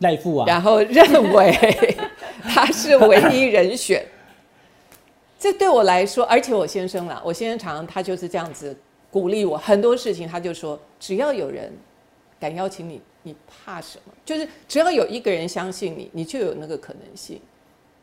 [0.00, 1.96] 赖富啊，然后认为
[2.42, 4.04] 他是唯一人选？
[5.46, 8.76] 这对我来说，而且我先生啦，我先生常常他就是这样子
[9.12, 11.72] 鼓励我，很多事情他就说，只要有人
[12.40, 14.12] 敢邀请你，你怕什么？
[14.24, 17.40] 就是只要有一个人相信你，你就有那个可能性。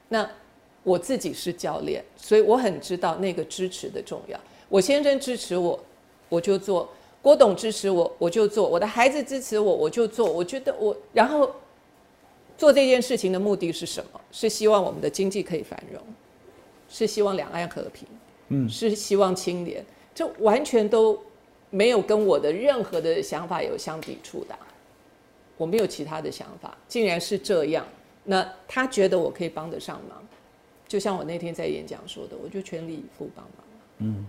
[0.08, 0.26] 那
[0.84, 4.40] 我自己是教练，所以我很知道那个支持的重要。
[4.70, 5.78] 我先生支持我，
[6.30, 6.88] 我就做；
[7.22, 10.32] 郭董支持我，我就做；我的孩子支持我，我就做。
[10.32, 11.52] 我觉得我，然后
[12.58, 14.22] 做这件事情的目的是什么？
[14.32, 16.02] 是希望我们的经济可以繁荣，
[16.94, 18.08] 是希望两岸和平，
[18.50, 19.84] 嗯是希望清廉。
[20.14, 21.20] 这完全都
[21.72, 24.60] 没有跟我的任何的想法有相抵触的啊、
[25.58, 27.84] 我没有其他的想法，竟然是这样。
[28.24, 30.22] 那他觉得我可以帮得上忙，
[30.88, 33.66] 就像我那天在演讲说的，我就全力以赴帮忙。
[33.98, 34.28] 嗯，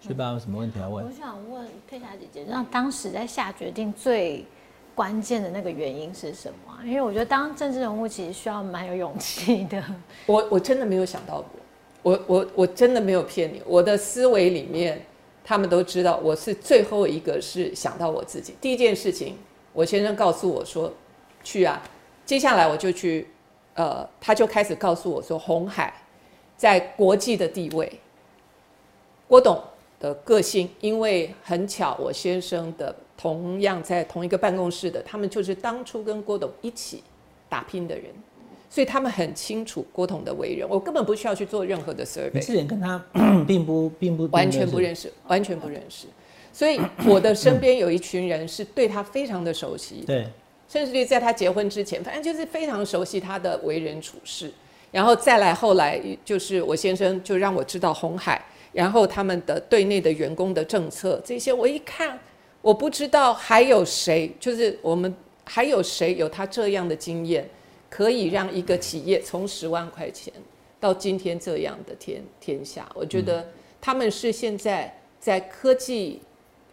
[0.00, 1.10] 去吧有什么问题要问我？
[1.10, 4.44] 想问佩霞姐姐，那当时在下决定最
[4.94, 6.80] 关键的那个原因是什么啊？
[6.84, 9.82] 因为我觉得当政治人物其实需要蛮有勇气的。
[10.26, 11.55] 我我真的没有想到过，
[12.06, 15.04] 我我我真的没有骗你，我的思维里面，
[15.44, 18.54] 他们都知道我是最后一个是想到我自己。
[18.60, 19.36] 第一件事情，
[19.72, 20.92] 我先生告诉我说，
[21.42, 21.82] 去啊，
[22.24, 23.26] 接下来我就去，
[23.74, 25.92] 呃，他就开始告诉我说，红海
[26.56, 27.98] 在国际的地位，
[29.26, 29.60] 郭董
[29.98, 37.02] 的个性，因为很巧，我先生的同样在同一个办公室的，他们就是当初跟郭董一起
[37.48, 38.04] 打拼的人。
[38.68, 43.02] 所以他们很清楚郭董的为人，我根本不需要去做任何的 survey，之前跟他
[43.46, 46.06] 并不并不完全不认识，完全不认识。
[46.52, 50.26] 所以我的身边有一群人是对他非常的熟悉，对，
[50.68, 54.50] 甚至于在他结婚之前，反正就是非常熟悉他的为人处事。
[54.90, 62.18] 然后再来后来就是我先生就让我知道红海，然后他们的对内的员工的政策这些，我一看
[62.62, 67.46] 我不知道还有谁，就是我们还有谁有他这样的经验，
[67.96, 70.30] 可以让一个企业从十万块钱
[70.78, 72.86] 到今天这样的天天下。
[72.94, 73.42] 我觉得
[73.80, 76.20] 他们是现在在科技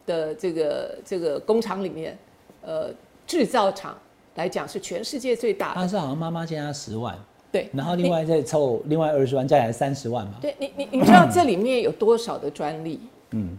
[0.06, 2.18] 的这个这个工厂里面，
[2.62, 2.94] 呃，
[3.26, 3.98] 制造厂
[4.36, 5.76] 来讲是全世界最大的。
[5.76, 7.18] 他是好像妈妈欠他十万，
[7.54, 10.34] 对，然后另外再凑另外二十万，加起来三十万嘛。
[10.42, 13.00] 对你，你你知道这里面有多少的专利？
[13.32, 13.58] 嗯，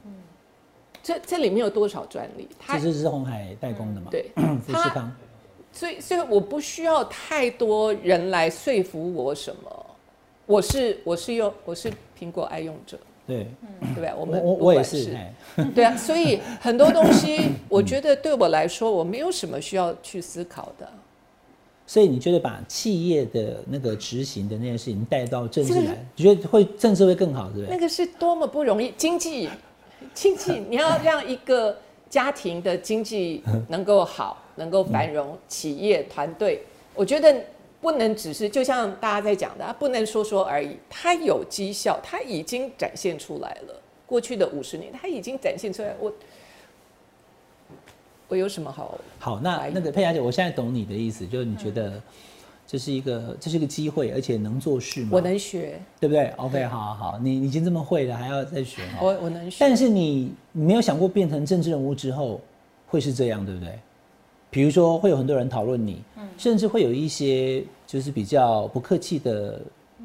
[1.03, 2.47] 这这里面有多少专利？
[2.59, 4.09] 它这就是红海代工的嘛。
[4.11, 4.31] 对，
[4.67, 5.11] 富士康。
[5.75, 9.87] 所以所以我不需要太多人来说服我什么。
[10.47, 13.47] 我是我是用我是苹果爱用者，对，
[13.81, 14.13] 对不对？
[14.15, 15.33] 我我们我我也是，哎
[15.75, 20.87] 对啊，所以很多东西， 我觉得对我来说，我没有什么需要去思考的。
[21.87, 27.75] 所以你觉得把企业的那个执行的那件事情带到政治来，你觉得会政治会更好，对不对？
[27.75, 29.49] 那个是多么不容易，经济，
[30.13, 31.75] 经济，你要让一个
[32.11, 36.63] 家庭的经济能够好，能够繁荣，企业团队，
[36.95, 37.35] 我觉得
[37.81, 43.81] 不能只是就像大家在讲的，不能说说而已，它有绩效，它已经展现出来了。
[44.07, 46.13] 过去的五十年，它已经展现出来，我
[48.29, 48.99] 我有什么好？
[49.19, 52.01] 好，那那个佩雅姐，我现在懂你的意思，就是你觉得
[52.67, 55.09] 这是一个这是一个机会，而且能做事吗？
[55.13, 58.99] 我能学，对不对？OK，好好好，你你已经这么会了，还要再学哈。
[59.01, 62.41] 我我能学，但是你你没有想过变成政治人物之后
[62.87, 63.79] 会是这样，对不对？
[64.55, 66.01] 比如说会有很多人讨论你，
[66.39, 69.61] 甚至会有一些就是比较不客气的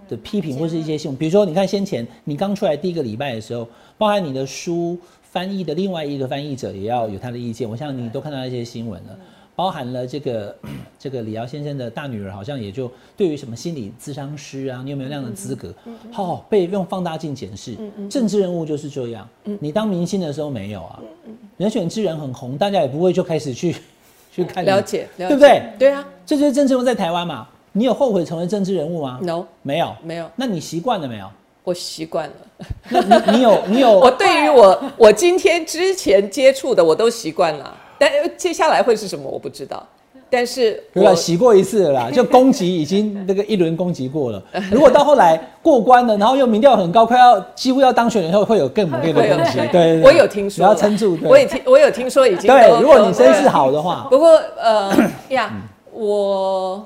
[0.09, 1.15] 的批评，或是一些新闻。
[1.15, 7.69] 比如说，你看先前你刚出来第一个礼拜的时候，包含你的书翻译的另外一个翻译者也要有他的意见。
[7.69, 9.19] 我想你都看到一些新闻了，
[9.55, 10.55] 包含了这个
[10.97, 15.71] 这个李敖先生的大女儿，好像也就对于什么心理咨商师啊，你有没有那样的资格？
[16.11, 17.77] 好、被用放大镜检视。
[18.09, 20.99] 政治人物就是这样，你当明星的时候没有啊，
[21.57, 23.75] 人选之人很红，大家也不会就开始去
[24.43, 25.61] 去看了解，了解对不对？
[25.77, 27.47] 对啊这就是政治人物在台湾嘛。
[27.71, 31.29] 你有后悔成为政治人物吗？，no，没有，没有，那你习惯了没有？
[31.63, 32.67] 我习惯了。
[32.89, 39.87] 那你你有你有 我对于我我今天之前接触的我都习惯了，但接下来会是什么我不知道。
[40.29, 44.43] 但是对洗过一次了啦， 就攻击已经那个一轮攻击过了。
[44.71, 49.59] 如果到后来过关了，然后又民调很高，快要几乎要当选了以后，会有更猛烈的会有攻击。
[49.71, 51.17] 对我有听说你，要撑住。
[51.17, 54.95] 对我也听我有听说已经对，如果你身世好的话，不过呃
[55.29, 55.51] 呀，
[55.91, 56.85] 我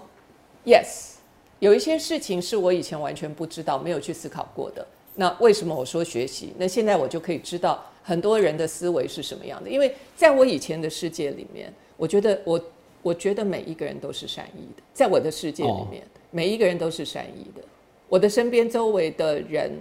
[0.65, 1.12] yes
[1.60, 4.86] 有一些事情是我以前完全不知道，没有去思考过的。
[5.15, 6.53] 那为什么我说学习？
[6.58, 9.69] 那现在我就可以知道很多人的思维是什么样的。
[9.69, 12.60] 因为在我以前的世界里面，我觉得我
[13.03, 17.61] 我觉得每一个人都是善意的，在我的世界里面，每一个人都是善意的。
[18.09, 19.71] 我的身边周围的人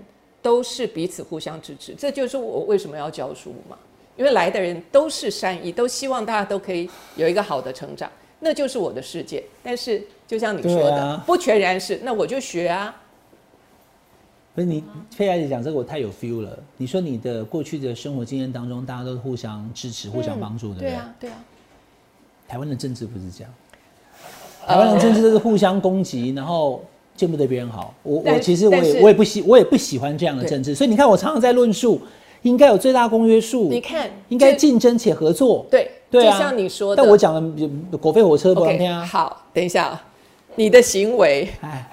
[0.42, 3.78] 都是彼此互相支持，这就是我为什么要教书嘛。
[4.16, 9.42] 因为来的人都是善意，都希望大家都可以有一个好的成长，那就是我的世界。
[9.62, 12.94] 但是就像你说的，啊不全然是，那我就学啊。
[14.54, 14.84] 不是你
[15.16, 16.58] 佩雅姐讲这个我太有 feel 了。
[16.76, 20.90] 你说你的过去的生活经验当中，大家都互相支持、互相帮助，对不对？
[20.90, 21.44] 对啊，对啊。
[22.52, 23.50] 台湾的政治不是这样，
[24.66, 26.84] 台湾的政治都是互相攻击，然后
[27.16, 27.94] 见不得别人好。
[28.02, 31.98] 我我其实我也我也不喜我也不喜欢这样的政治，所以你看我常常在论述，
[32.42, 35.64] 应该有最大公约数，你看应该竞争且合作。
[35.70, 37.02] 对，对啊，就像你说的。
[37.02, 37.34] 但我讲
[37.90, 39.02] 的狗飞火车不能听啊。
[39.02, 40.04] 好，等一下啊，
[40.56, 41.88] 你的行为，哎，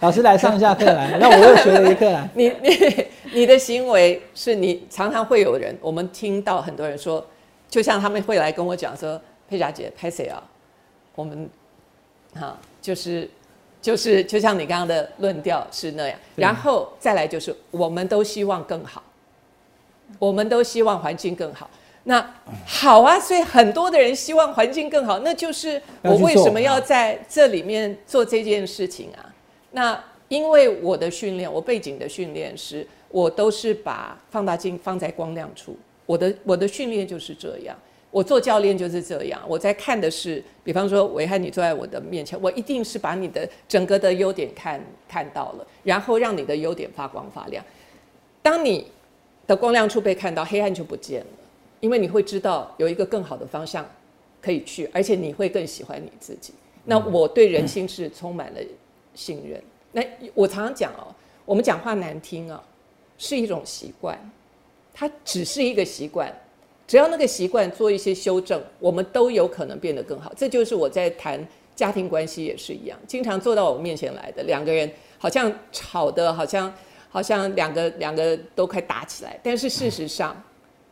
[0.00, 2.28] 老师来上一下课来， 那我又学了一课来。
[2.34, 7.24] 你你你的行为是你常常会有人，我们听到很多人说，
[7.70, 9.18] 就像他们会来跟我讲说，
[9.48, 10.42] 佩霞姐拍谁啊？
[11.14, 11.48] 我们
[12.34, 13.28] 哈就是
[13.80, 19.02] 就是就像你刚刚的论调是那样，然后再来就是我们都希望更好，
[20.18, 21.70] 我们都希望环境更好。
[22.06, 22.34] 那
[22.66, 29.32] 好啊，所以很多的人希望环境更好，那就是我为什么要在这里面做这件事情啊？
[29.70, 37.76] 那因为我的训练，我背景的训练是，我都是把放大镜放在光亮处，我的我的训练就是这样。
[38.14, 47.64] 我做教练就是这样，我在看的是，比方说维汉，你坐在我的面前，我一定是把你的整个的优点看看到了，然后让你的优点发光发亮。
[48.40, 48.86] 当你
[49.48, 51.26] 的光亮处被看到，黑暗就不见了，
[51.80, 53.84] 因为你会知道有一个更好的方向
[54.40, 56.54] 可以去，而且你会更喜欢你自己。
[56.84, 58.60] 那我对人心是充满了
[59.16, 59.60] 信任。
[59.90, 60.00] 那
[60.34, 61.12] 我常常讲哦，
[61.44, 62.62] 我们讲话难听啊、
[63.18, 64.16] 是一种习惯，
[64.92, 66.32] 它只是一个习惯。
[66.86, 70.32] 只要那个习惯做一些修正，我们都有可能变得更好。
[70.36, 76.72] 这就是我在谈家庭关系也是一样，经常坐到我面前来的两个人，好像吵的，好像
[77.08, 80.40] 好像两个两个都快打起来，但是事实上，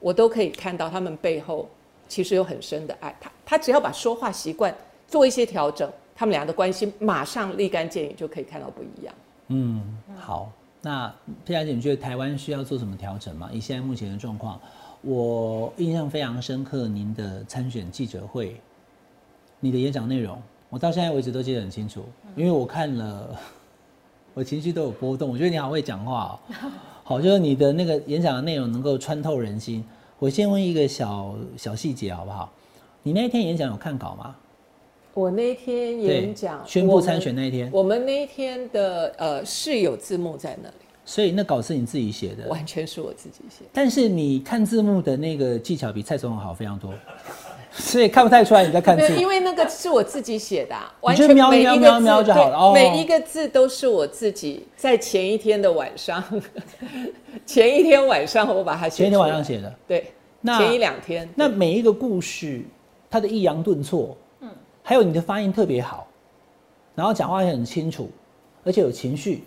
[0.01, 1.69] 我都可以看到他们背后
[2.09, 3.15] 其实有很深的爱。
[3.21, 4.75] 他他只要把说话习惯
[5.07, 9.15] 做一些调整，他们俩的关系马上立竿见影，就可以看到不一样。
[9.49, 10.51] 嗯，好。
[10.85, 11.07] 那
[11.47, 13.49] 佩佳姐，你觉得台湾需要做什么调整吗？
[13.53, 14.61] 以现在目前的状况，
[15.03, 18.57] 我印象非常深刻，您的参选记者会，
[19.59, 20.41] 你的演讲内容，
[20.71, 22.05] 我到现在为止都记得很清楚，
[22.37, 23.37] 因为我看了，
[24.33, 25.29] 我情绪都有波动。
[25.29, 26.55] 我觉得你好会讲话哦，
[27.03, 29.85] 好，就是你的那个演讲的内容能够穿透人心。
[30.21, 32.53] 我先问一个小小细节好不好？
[33.03, 34.37] 你那一天演讲有看稿吗？
[35.15, 40.75] 我那一天演讲宣布参选那一天，我们那一天的呃是有字幕在那里，
[41.05, 43.65] 所以那稿是你自己写的，完全是我自己写。
[43.73, 46.95] 但是你看字幕的那个技巧比蔡总统好非常多，
[47.73, 49.17] 所以看不太出来你在看字，。
[49.17, 56.23] 因为那个是我自己写的、啊，完全瞄瞄瞄每一个字瞄就好了哦每一个字都是我自己在前一天的晚上，
[57.45, 58.99] 前一天晚上我把它写。
[58.99, 61.29] 前一天晚上，写的，对，那前一两天。
[61.35, 62.63] 那每一个故事
[63.11, 64.49] 它的抑扬顿挫，嗯，
[64.83, 66.07] 还有你的发音特别好，
[66.95, 68.09] 然后讲话也很清楚，
[68.65, 69.43] 而且有情绪，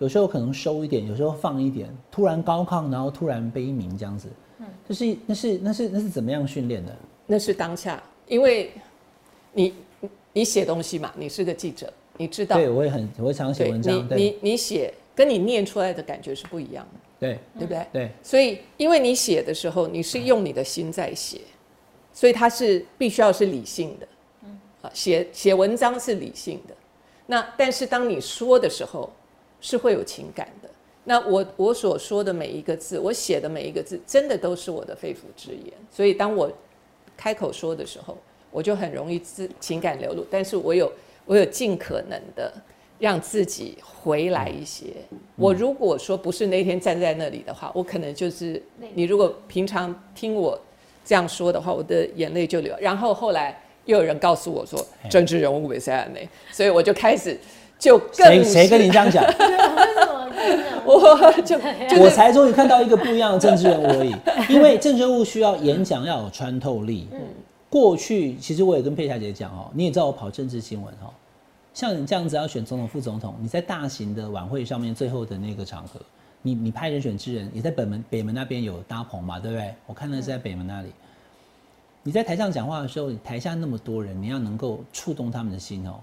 [0.00, 4.28] 有时候可能收一点，有时候放一点，突然高亢，然后突然悲鸣这样子，
[4.58, 6.96] 嗯，就是那是那是那是怎么样训练的？
[7.26, 8.72] 那是当下，因为
[9.52, 9.74] 你
[10.32, 17.38] 你写东西嘛，你是个记者，你知道，对我也很我也常常写文章，你你你写跟你念出来的感觉是不一样的，对。
[17.58, 17.86] 对不对？
[17.92, 21.42] 对，所以，因为你写的时候，你是用你的心在写，
[22.14, 24.08] 所以它是必须要是理性的。
[24.44, 24.58] 嗯。
[24.80, 26.74] 啊，写写文章是理性的，
[27.26, 29.12] 那但是当你说的时候，
[29.60, 30.68] 是会有情感的。
[31.04, 35.72] 那我我所说的每一个字，我写的每一个字，真的都是我的肺腑之言。
[35.90, 36.50] 所以当我
[37.16, 38.16] 开口说的时候，
[38.50, 40.24] 我就很容易自情感流露。
[40.30, 40.92] 但是我有
[41.24, 42.52] 我有尽可能的
[42.98, 44.88] 让自己回来一些。
[45.36, 48.62] 我如果说不是那天站在那里的话，我可能就是
[48.94, 50.60] 你如果平常听我
[51.04, 52.76] 这样说的话，我的眼泪就流。
[52.78, 57.38] 然后后来又有人告诉我说，政治人物没塞安内，所以我就开始
[57.80, 59.24] 就更谁谁跟你这样讲？
[60.86, 61.58] 我就
[61.88, 64.14] 就我才终于看到一个不一样的政治人物而已。
[64.48, 67.08] 因为政治人物需要演讲要有穿透力。
[67.12, 67.18] 嗯
[67.70, 71.06] 过去其实我也跟佩霞姐讲哦，你也知道我跑政治新闻哦，
[71.72, 76.00] 像你这样子要选总统、副总统，你在大型的晚会上面最后的那个场合，
[76.42, 79.72] 你你派人选之人也在北门北门那边有搭棚嘛，对不对？
[79.86, 80.88] 我看的是在北门那里。
[82.02, 86.00] 你在台上讲话的时候，你台下那么多人，你要能够触动他们的心哦，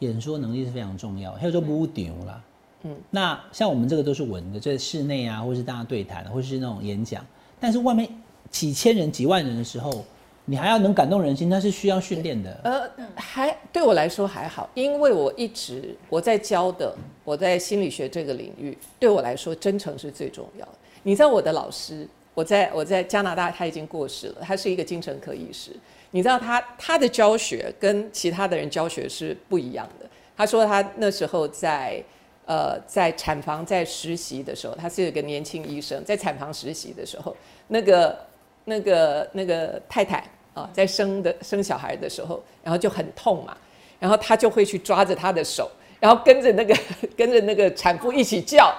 [0.00, 1.32] 演说能力是非常重要。
[1.32, 2.42] 还有说不丢啦，
[2.82, 7.24] 嗯，那像我们这个都是文的，在室内啊，或是大家对谈，或是那种演讲，
[7.60, 8.08] 但是外面
[8.50, 10.04] 几千人、几万人的时候，
[10.44, 12.60] 你还要能感动人心，那是需要训练的。
[12.64, 16.92] 呃，还对我来说还好，因为我一直我在教的，
[17.24, 20.72] 我在心理学这个领域，对我来说真诚是最重要的。
[21.02, 25.72] 你知道我的老师，我在我在加拿大，他已经过世了，他是一个精神科医师。
[26.12, 30.06] 你知道他他的教学跟其他的人教学是不一样的。
[30.36, 32.02] 他说他那时候在
[32.46, 37.36] 呃在产房在实习的时候，他是一个年轻医生，在产房实习的时候，
[37.68, 38.18] 那个
[38.64, 43.56] 那个那个太太啊，在生的生小孩的时候，然后就很痛嘛，
[43.98, 46.76] 然后他就会去抓着她的手，然后跟着那个
[47.16, 48.74] 跟着那个产妇一起叫，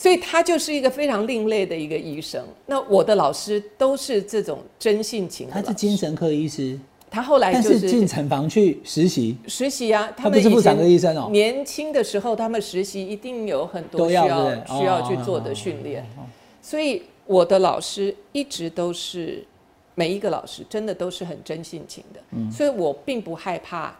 [0.00, 2.42] 所以他就是一个非常另类的一个医生。
[2.64, 6.80] 那我的老师都是这种真性情的他，是精神科医师，
[7.10, 11.28] 他后来就是进产房去实习，实习啊，他他们是妇产科医生哦。
[11.30, 14.26] 年轻的时候，他们实习一定有很多需要
[14.64, 16.02] 需要哦去做的训练。
[16.62, 19.44] 所以我的老师一直都是
[19.94, 22.50] 每一个老师真的都是很真性情的，嗯。
[22.50, 23.94] 所以我并不害怕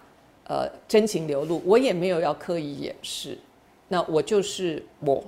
[0.45, 3.37] 呃真情流露，我也没有要刻意掩饰。
[3.89, 5.23] 那我就是我，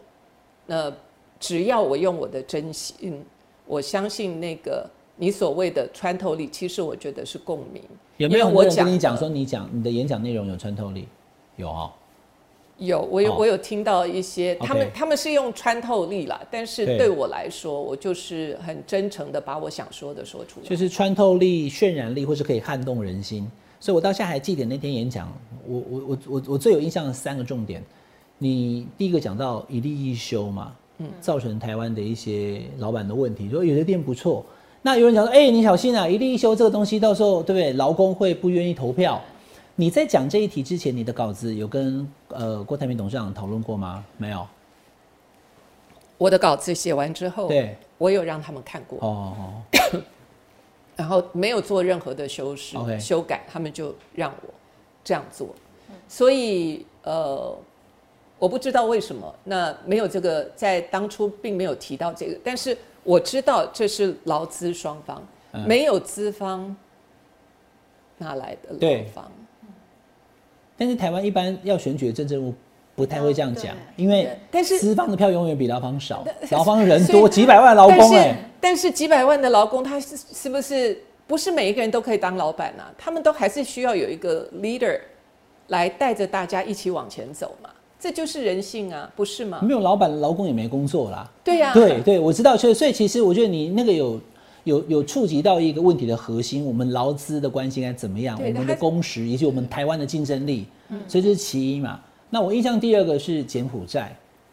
[0.66, 0.92] 那
[1.40, 3.22] 只要我用我的真心，
[3.66, 7.82] 我相信那个你所谓的穿透力，其实我觉得是共鸣。
[8.18, 11.08] 有没有我讲跟你讲说你讲你的演讲内容有穿透力？
[11.56, 11.90] 有哦，
[12.78, 20.66] 有，我有、哦我有听到一些，他们他们是用穿透力啦，但是对对我来说，我就是很真诚的把我想说的说出来。
[20.68, 23.50] 就是穿透力、渲染力，或是可以撼动人心。
[23.80, 25.32] 所以我到现在还记得那天演讲，
[25.66, 27.82] 我我我我我最有印象的三个重点。
[28.42, 34.44] 你第一个讲到一例一休嘛，嗯，造成台湾的一些老板的问题，说有的店不错，
[34.82, 37.72] 那有人讲说，哎、你小心啊，一例一休这个东西到时候对不对？
[37.74, 39.20] 劳工会不愿意投票。
[39.76, 44.04] 你在讲这一题之前，你的稿子有跟呃郭台铭董事长讨论过吗？
[44.18, 44.44] 没有。
[46.18, 50.00] 我的稿子写完之后，对，我有让他们看过，哦哦，
[50.96, 54.54] 然后没有做任何的修饰修改，他们就让我
[55.04, 55.48] 这样做。
[56.08, 57.56] 所以呃，
[58.42, 66.74] 我不知道为什么，那没有这个在当初并没有提到这个，但是我知道这是劳资双方，嗯没有资方
[68.18, 69.30] 哪来的劳对方？
[70.76, 72.52] 但是台湾一般要选举的政治人物
[72.96, 82.92] 不太会这样讲，因为但是资方的票永远比劳方少， 劳方人多，几百万劳但是工哎、但是几百万的劳工，他是是不是不是每一个人都可以当老板啊？
[82.98, 84.98] 他们都还是需要有一个 leader
[85.68, 87.70] 来带着大家一起往前走嘛，
[88.02, 89.60] 这就是人性啊，不是吗？
[89.62, 91.30] 没有老板，劳工也没工作啦。
[91.44, 94.20] 对呀、对对，我知道，所以所以其实我觉得你那个有
[94.64, 100.66] 有有触及到一个问题的核心，我们劳资的关系应该怎么样，我对们的工时以及我们台湾的竞争力，
[101.06, 102.00] 所以这是其一嘛。
[102.28, 104.12] 那我印象第二个是柬埔寨，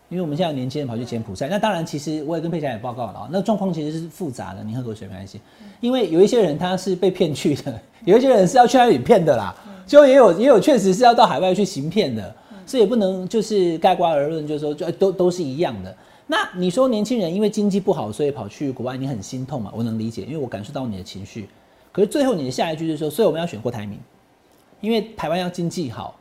[0.09, 5.41] 因为我们现在年轻人跑去柬埔寨，那当然其实我也跟佩霞也报告了啊，那状况其实是复杂的，你喝口水没关系，
[5.81, 9.55] 因为有一些人他是被骗去的，有一些人是要去那里骗的啦，
[9.87, 12.35] 就也有也有确实是要到海外去行骗的，
[12.70, 15.97] 这也不能就是盖棺而论，就是说就都都是一样的。
[16.28, 19.74] 那你说年轻人因为经济不好，所以跑去国外，你很心痛嘛？
[19.76, 21.49] 我能理解，因为我感受到你的情绪。
[21.91, 23.97] 可是最后你的下一句就是说，所以我们要选郭台铭，
[24.82, 26.20] 因为台湾要经济好，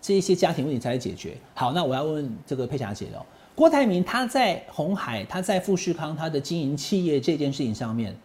[0.00, 1.36] 这一些家庭问题才会解决。
[1.52, 8.16] 好，那我要问问这个佩霞姐了，郭台铭他在红海，他在富士康，他的经营企业这件事情上面，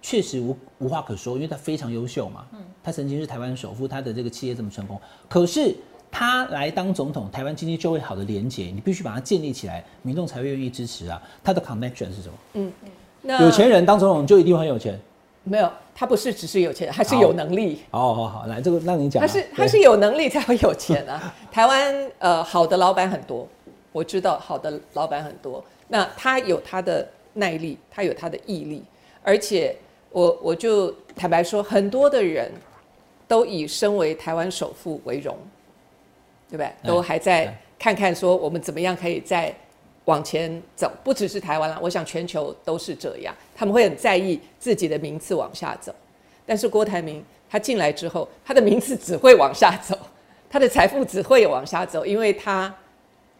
[0.00, 2.46] 确实无无话可说，因为他非常优秀嘛。
[2.54, 4.98] 嗯，他曾经是台湾首富，他的这个企业这么成功，
[5.28, 5.76] 可是
[6.12, 11.20] 他来当总统，台湾经济就会好的连结，你必须把它建立起来，民众才会愿意支持啊。
[11.42, 12.34] 他的 connection 是什么？
[12.52, 12.72] 嗯，
[13.22, 15.00] 那有钱人当总统就一定会很有钱。
[15.42, 17.80] 没有，他不是只是有钱人，他是有能力。
[17.90, 19.26] 好好好，来这个让你讲啊。
[19.26, 21.34] 他是他是有能力才会有钱啊。
[21.50, 23.48] 台湾呃好的老板很多，
[23.90, 25.64] 我知道好的老板很多。
[25.88, 28.84] 那他有他的耐力，他有他的毅力，
[29.22, 29.74] 而且
[30.10, 32.52] 我我就坦白说，很多的人
[33.26, 35.36] 都以身为台湾首富为荣，
[36.52, 36.70] 对不对？
[36.86, 39.52] 都还在看看说我们怎么样可以再
[40.04, 45.94] 往前走，不只是台湾了，我想全球都是这样，他们会很在意自己的名次往下走。
[46.44, 49.98] 但是郭台铭他进来之后，他的名次只会往下走，
[50.50, 52.72] 他的财富只会往下走，因为他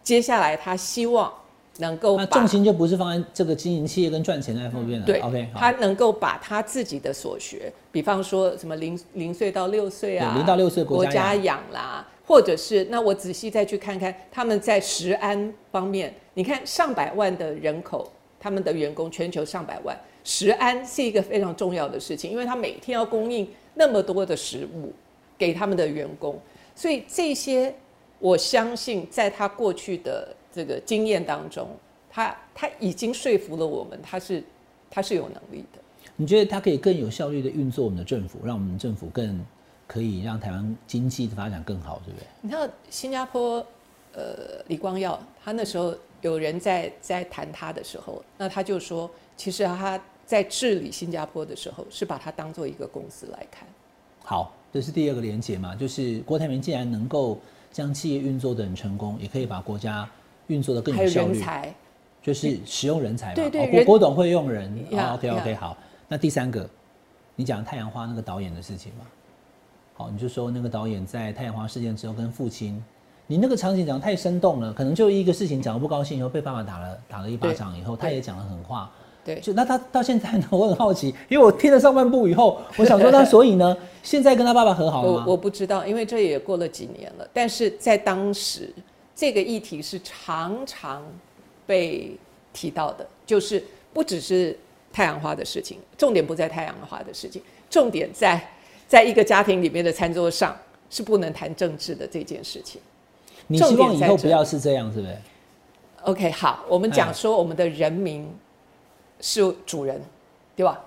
[0.02, 1.30] 接下来他希望
[1.78, 5.06] 能够把那重心就不是放在这个经营企业跟赚钱那方面了。
[5.06, 24.92] 对，OK，他能够把他自己的所学，比方说什么零零岁到六岁啊，零到六岁国国家养养啦，或者是那我仔细再去看看他们在食安方面，你看上百万的人口，他们的员工全球上百万，食安是一个非常重要的事情，因为他每天要供应那么多的食物
[25.38, 26.38] 给他们的员工，
[26.76, 27.74] 所以这些
[28.18, 31.68] 我相信在他过去的这个经验当中，
[32.10, 34.42] 他他已经说服了我们，他是
[34.90, 35.80] 他是有能力的。
[36.16, 39.44] 你觉得他可以更有效率的运作我们的政府，让我们政府更
[39.86, 42.26] 可以让台湾经济的发展更好，对不对？
[42.42, 43.64] 你知道新加坡，
[44.12, 53.66] 呃，李光耀他那时候有人在在谈他的时候，那他就说，其实他在治理新加坡的时候，是把它当做一个公司来看。
[54.22, 57.38] 好，这是第二个连结嘛，就是郭台铭既然能够
[57.72, 60.08] 将企业运作的很成功，也可以把国家
[60.52, 61.74] 运作的更还有有效率，人才，
[62.22, 63.34] 就是使用人才嘛。
[63.34, 64.70] 对对人哦郭郭董会用人。
[65.14, 65.76] OK OK 呀好，
[66.08, 66.68] 那第三个，
[67.34, 69.06] 你讲太阳花那个导演的事情嘛？
[69.94, 72.82] 好，你就说那个导演在太阳花事件之后跟父亲，
[73.26, 78.90] 你那个场景讲得太生动了，可能就一个事情讲得不高兴以后被爸爸打了打了一巴掌以后，他也讲了狠话。
[79.24, 85.24] 对，就那他到现在呢，我很好奇，因为我听了上半部以后，我想说，那所以呢，现在跟他爸爸和好了吗？
[85.24, 87.28] 我我不知道，因为这也过了几年了。
[87.32, 88.68] 但是在当时，
[89.22, 91.00] 这个议题是常常
[91.64, 92.10] 被
[92.52, 94.58] 提到的，就是不只是
[94.92, 98.50] 太阳花的事情，重点不在太阳花的事情，重点在
[98.88, 100.56] 在一个家庭里面的餐桌上
[100.90, 102.80] 是不能谈政治的这件事情。
[103.46, 105.16] 你希望以后不要是这样，是不是
[106.02, 108.28] ？OK，好，我们讲说我们的人民
[109.20, 110.02] 是主人，
[110.56, 110.80] 对吧？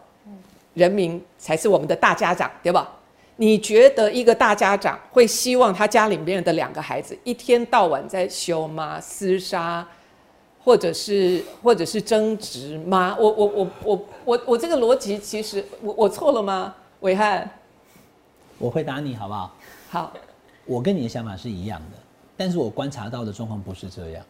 [0.74, 3.00] 人民才是我们的大家长，对吧？
[3.38, 9.00] 你觉得一个大家长会希望他家里面的两个孩子一天到晚在修吗？
[9.02, 9.86] 厮杀，
[10.64, 13.16] 或者是或者是争执吗？
[13.20, 16.74] 我我我我我我这个逻辑其实我我错了吗？
[17.02, 17.50] 伟汉，
[18.58, 19.56] 我回答你好不好？
[19.90, 20.14] 好，
[20.66, 21.98] 我跟你的想法是一样的，
[22.38, 24.26] 但是我观察到的状况不是这样。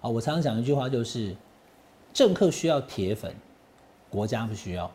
[0.00, 1.36] 啊，我常常讲一句话，就是
[2.14, 3.34] 政客需要铁粉，
[4.08, 4.90] 国家不需要，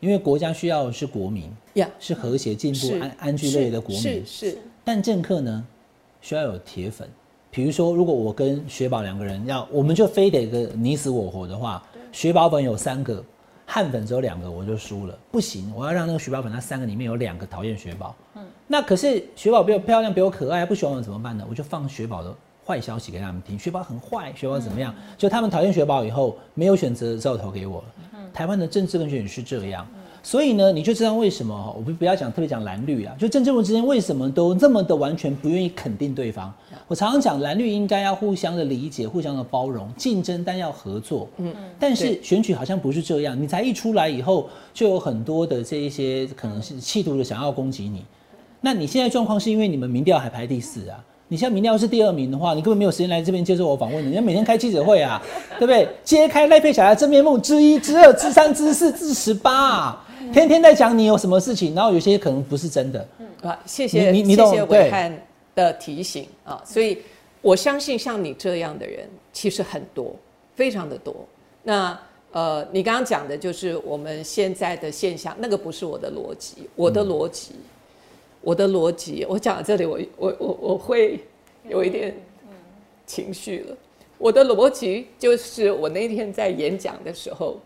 [0.00, 4.02] 因为国家需要的是国民，呀，是和谐、进步、安安居乐业的国民。
[4.02, 5.64] 是是但政客呢，
[6.20, 7.08] 需要有铁粉。
[7.50, 13.24] 比如说，如果我跟雪宝两个人要，我们就非得个你死我活的话，雪宝粉有三个，
[13.64, 15.16] 汉粉只有两个，我就输了。
[15.30, 18.14] 不行，我要让那个雪宝粉那三个里面有两个讨厌雪宝。
[18.34, 21.46] 嗯，那可是雪宝比我漂亮，比我可爱，不喜欢我怎么办呢？
[21.48, 22.34] 我就放雪宝的
[22.66, 24.94] 坏消息给他们听，雪宝很坏，雪宝怎么样？
[25.18, 27.84] 就他们讨厌雪宝以后，没有选择，只好投给我。
[28.32, 29.86] 台湾的政治跟选举是这样，
[30.20, 36.52] 所以呢，你就知道为什么我不不要讲特别讲蓝绿啊，就政治人之间为什么都这么的完全不愿意肯定对方。
[36.88, 41.28] 我常常讲蓝绿应该要互相的理解、互相的包容，竞争但要合作。
[41.36, 48.04] 嗯，但是选举好像不是这样，你才一出来以后，就有很多的这一些可能是企图的想要攻击你。
[48.60, 51.04] 那你现在状况是因为你们民调还排第四啊？
[51.28, 55.20] 你现在民调是第二名的话，你根本没有时间来这边接受我访问，你要每天开记者会啊，
[55.58, 55.88] 对不对？
[56.04, 63.06] 揭开赖佩霞的真面目之一、之二、之三、之四、之十八啊，天天在讲你有什么事情，然后有些可能不是真的。
[63.42, 65.14] 啊，谢谢你你你谢谢伟汉
[65.54, 66.98] 的提醒啊，所以
[67.42, 70.14] 我相信像你这样的人其实很多，
[70.54, 71.14] 非常的多。
[71.62, 71.98] 那
[72.32, 77.52] 呃，你刚刚讲的就是我们现在的现象，那个不是我的逻辑，我的逻辑，
[78.44, 81.18] 我的逻辑，我讲到这里我，我我我会
[81.66, 82.14] 有一点
[83.06, 83.76] 情绪了。
[84.18, 87.58] 我的逻辑就是我那天在演讲的时候，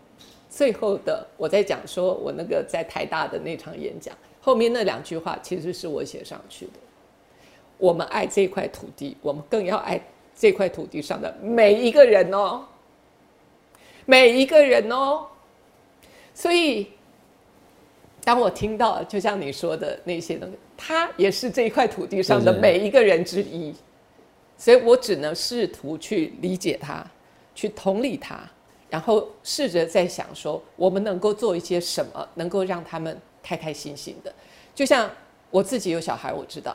[0.49, 6.71] 最后的我在讲说我那个在台大的那场演讲，后面那两句话其实是我写上去的。
[7.77, 10.01] 我们爱这块土地，我们更要爱
[10.33, 12.65] 这块土地上的每一个人哦，
[14.05, 15.25] 每一个人哦。
[16.33, 16.87] 所以，
[18.23, 23.75] 当我听到就像你说的那些东西，他也是这一块土地上的每一个人之一，
[24.57, 27.05] 所以我只能试图去理解他，
[27.53, 28.39] 去同理他，
[28.89, 34.33] 然后试着在想说，我们能够做一些什么，能够让他们开开心心的。
[34.73, 35.11] 就像
[35.51, 36.73] 我自己有小孩，我知道，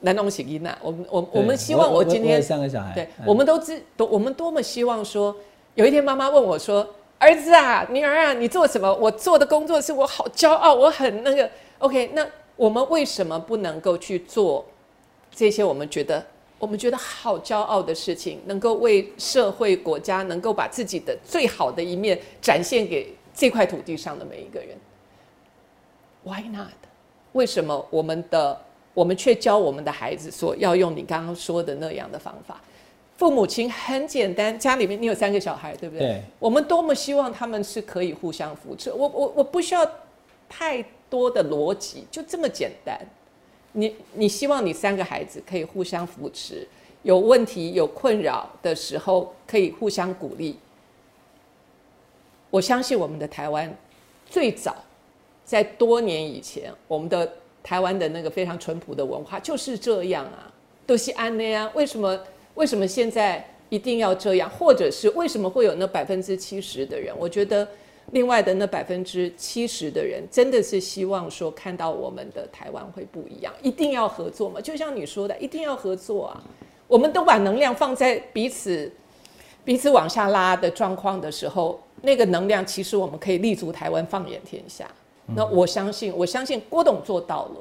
[0.00, 5.34] 南东喜伊娜，我们我我们希望我今天三个小孩，对，嗯我们都知都我们多么希望说，
[5.74, 6.88] 有一天妈妈问我说
[7.18, 8.94] ：“儿子啊，女儿啊，你做什么？
[8.94, 11.50] 我做的工作是我好骄傲，我很那个。
[11.78, 12.24] ”OK，那
[12.56, 14.64] 我们为什么不能够去做
[15.30, 16.24] 这些我们觉得
[16.58, 24.76] 我们觉得好骄傲的事情，能够为社会国家能够把自己的最好的一面展现给这块土地上的每一个人
[26.22, 26.68] ？Why not？
[27.32, 28.60] 为什么我们的
[28.94, 32.60] 我们却教我们的孩子说要用你刚刚说的那样的方法？
[33.16, 36.06] 父母亲很简单，家里面你有三个小孩，对不对？
[36.06, 38.92] 对我们多么希望他们是可以互相扶持。
[38.92, 39.88] 我我我不需要
[40.52, 43.00] 太多的逻辑，就这么简单。
[43.72, 46.68] 你你希望你三个孩子可以互相扶持，
[47.02, 50.58] 有问题有困扰的时候可以互相鼓励。
[52.50, 53.74] 我相信我们的台湾
[54.26, 54.76] 最早
[55.42, 57.32] 在多年以前，我们的
[57.62, 60.52] 台湾的那个非常淳朴的文化就是这样啊，
[60.86, 61.70] 都是安内啊。
[61.74, 62.20] 为什么
[62.56, 64.50] 为什么现在一定要这样？
[64.50, 67.14] 或者是为什么会有那百分之七十的人？
[67.18, 67.66] 我觉得
[68.10, 74.60] 另外的那百分之七十的人，真的是希望说看到我们的台湾会不一样，一定要合作嘛。
[74.60, 76.42] 就像你说的，一定要合作啊。
[76.88, 78.92] 我们都把能量放在彼此
[79.64, 84.86] 彼此往下拉的状况的时候，那个能量其实我们可以立足台湾，放眼天下。
[85.34, 87.56] 那我相信，我相信郭董做到了。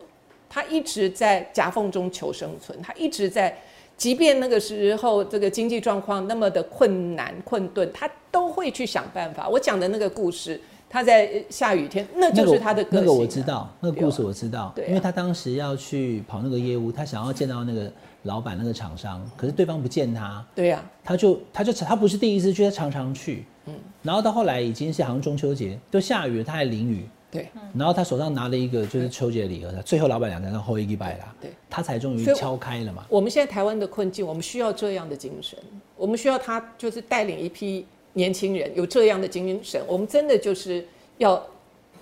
[0.49, 3.57] 他一直在夹缝中求生存，他一直在，
[4.01, 9.47] 即便那个时候这个经济状况那么的困难困顿，他都会去想办法。
[9.47, 13.01] 我讲的那个故事，他在下雨天，那就是他的个性、啊。
[13.01, 17.93] 那个我知道，那个故事我知道，因为他当时要去跑那个业务，他想要见到那个
[18.23, 27.47] 老板那个厂商，可是对方不见他，对呀、他就他就他不是第一次去，他常常去，嗯，然后到后来已经是好像中秋节都下雨了，他还淋雨，对。
[27.73, 31.49] 然后他手上拿了一个就是秋节礼盒，最后老板娘在那后一礼拜啦，对。
[31.69, 33.05] 他才终于敲开了嘛。
[33.09, 35.57] 我们现在台湾的困境，我们需要这样的精神，
[35.95, 40.85] 我们需要他就是带领一批年轻人有这样的精神，我们真的就是
[41.17, 41.41] 要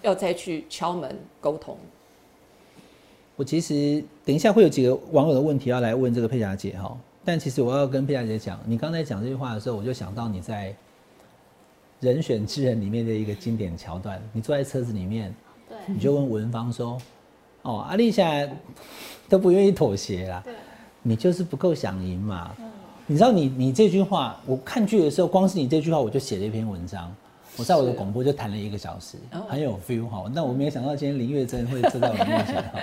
[0.01, 1.77] 要再去敲门沟通。
[3.35, 10.71] 我其实等一下会有几个网友的问题要来问这个佩霞姐哈，但其实我要跟佩霞姐讲，你刚才讲这句话的时候，我就想到你在
[11.99, 15.33] 《人选之人》里面的一个经典桥段，你坐在车子里面，
[15.67, 16.97] 对你就问文芳说
[17.63, 18.49] ：“哦，阿丽现在
[19.27, 20.43] 都不愿意妥协啦，
[21.01, 22.55] 你就是不够想赢嘛。
[23.05, 27.13] 你知道你你这句话，我看剧的时候，光是你这句话，我就写了一篇文章。
[27.57, 29.17] 我在我的广播就谈了一个小时，
[29.49, 30.31] 很有 feel 哈。
[30.33, 32.79] 那我没有想到今天林月珍会坐在我面前哈。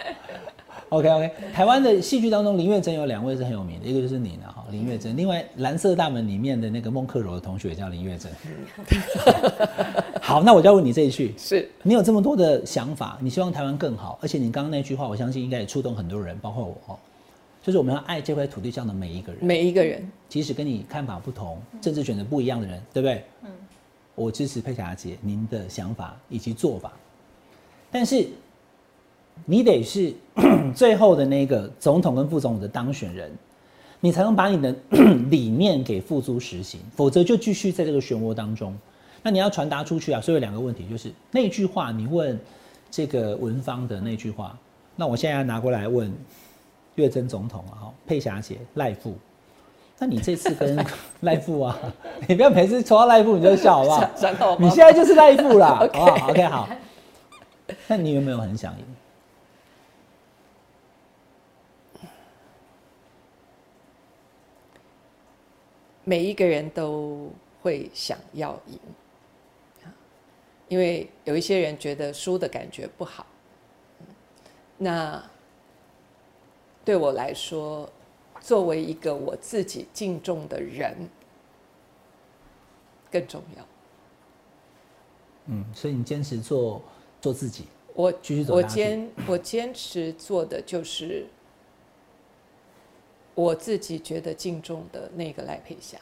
[0.90, 5.16] OK OK，台湾的戏剧当中，林月珍有两位是很有名的，一个就是你呢哈，林月珍。
[5.16, 8.30] 另外，《蓝色大门》里面的那个孟克柔的同学叫林月珍。
[10.20, 11.68] 好，那我就要问你这一句：是。
[11.82, 16.98] 你有这么多的想法，你希望台湾更好，而且你刚刚那句话，我相信应该也触动很多人，包括我哦。
[17.62, 23.24] 就是我们要爱这块土地上的每一个人，每一个人，即使跟你看法不同、政治选择不一样的人，对不对？
[23.42, 23.50] 嗯，
[24.14, 26.92] 我支持佩霞姐您的想法以及做法，
[27.90, 28.24] 但是
[29.44, 30.14] 你得是
[30.76, 33.32] 最后的那个总统跟副总统的当选人，
[34.06, 34.72] 你才能把你的
[35.30, 38.72] 理念给付诸实行，否则就继续在这个漩涡当中。
[39.20, 42.38] 那你要传达出去啊，所以有两个问题，就是那句话你问
[42.88, 44.56] 这个文芳的那句话，
[44.94, 46.08] 那我现在要拿过来问
[46.94, 49.16] 月珍总统啊，佩霞姐赖富。
[49.98, 50.78] 那你这次跟
[51.22, 51.76] 赖富啊，
[52.28, 54.56] 你不要每次抽到赖富你就笑好不好？
[54.60, 56.68] 你现在就是赖富啦， 好不好？OK 好。
[57.88, 58.84] 那你有没有很想赢？
[66.08, 67.28] 每一个人都
[67.60, 68.78] 会想要赢，
[69.82, 69.90] 啊
[70.68, 73.26] 因为有一些人觉得输的感觉不好。
[74.78, 75.20] 那
[76.84, 77.90] 对我来说，
[78.40, 80.94] 作为一个我自己敬重的人，
[83.10, 83.66] 更重要。
[85.46, 86.80] 嗯，所以你坚持做
[87.20, 91.26] 做自己，我我继续走下去坚我坚持做的就是
[93.36, 95.96] 我自己觉得敬重的那个赖佩霞。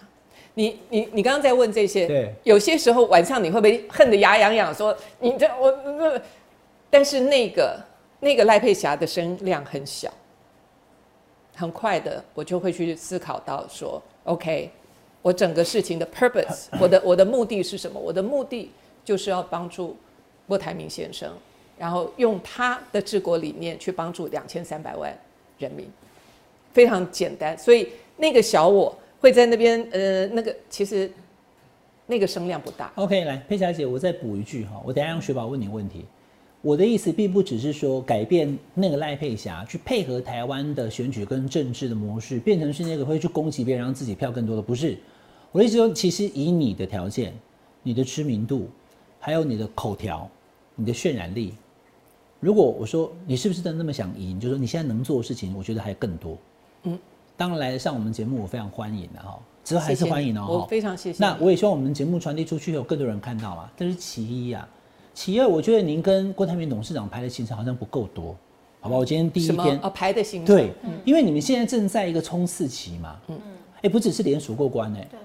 [0.55, 6.23] 你你你刚刚在问这些，对，有些时候晚上你会不会恨得牙痒痒，说你这我那，
[6.89, 7.77] 但是那个
[8.21, 10.09] 那个赖佩霞的声量很小，
[11.57, 14.71] 很快的我就会去思考到说，OK，
[15.23, 17.99] 我整个事情的 purpose， 我的我的目的是什么？
[17.99, 18.71] 我的目的
[19.05, 19.97] 就是要帮助
[20.47, 21.37] 郭台铭先生，
[21.77, 25.13] 然后用他的治国理念去帮助两千三百万
[25.59, 25.91] 人民，
[26.75, 27.57] 非常简单。
[27.57, 31.11] 所以那个小我会在那边，呃，那个其实
[32.07, 32.93] 那个声量不大。
[32.97, 36.05] OK，来，佩霞姐，我再补一句哈，我等下让雪宝问你问题。
[36.61, 44.97] 我的意思并不只是说改变那个赖佩霞去配合台湾的选举跟政治的模式，变成是那个会去攻击别人让自己票更多的，不是。
[45.53, 47.33] 我的意思说，其实以你的条件、
[47.83, 48.69] 你的知名度，
[49.21, 50.29] 还有你的口条、
[50.75, 51.55] 你的渲染力，
[52.41, 56.37] 如果我说你是不是真的那么想赢，就是说你现在能做的事情，我觉得还更多。
[56.85, 56.99] 嗯，
[57.37, 60.47] 当然来上我们节目，我非常欢迎的哈，之后还是欢迎哦。
[60.49, 63.71] 我哈非常谢谢那我也希望我们节目传递出去，有更多人看到嘛。
[63.77, 64.69] 这是其一啊，
[65.13, 68.37] 其二，我觉得您跟郭台铭董事长排的行程好像不够多，
[68.81, 68.97] 好吧？
[68.97, 69.91] 我今天第一天啊？
[69.91, 70.73] 排的行程对，
[71.05, 75.19] 因为你们现在正在一个冲刺期嘛，嗯嗯，哎，不只是联署过关哎，对，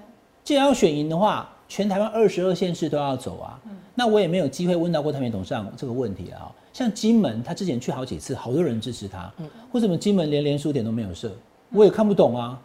[0.44, 3.60] 既然要选赢的话，全台湾二十二县市都要走啊。
[3.94, 6.50] 那我也没有机会问到郭台铭董事长这个问题啊。
[6.72, 9.30] 像金门，他之前去好几次，好多人支持他，
[9.72, 11.30] 为什么金门连连署点都没有设？
[11.72, 12.58] 我也看不懂啊。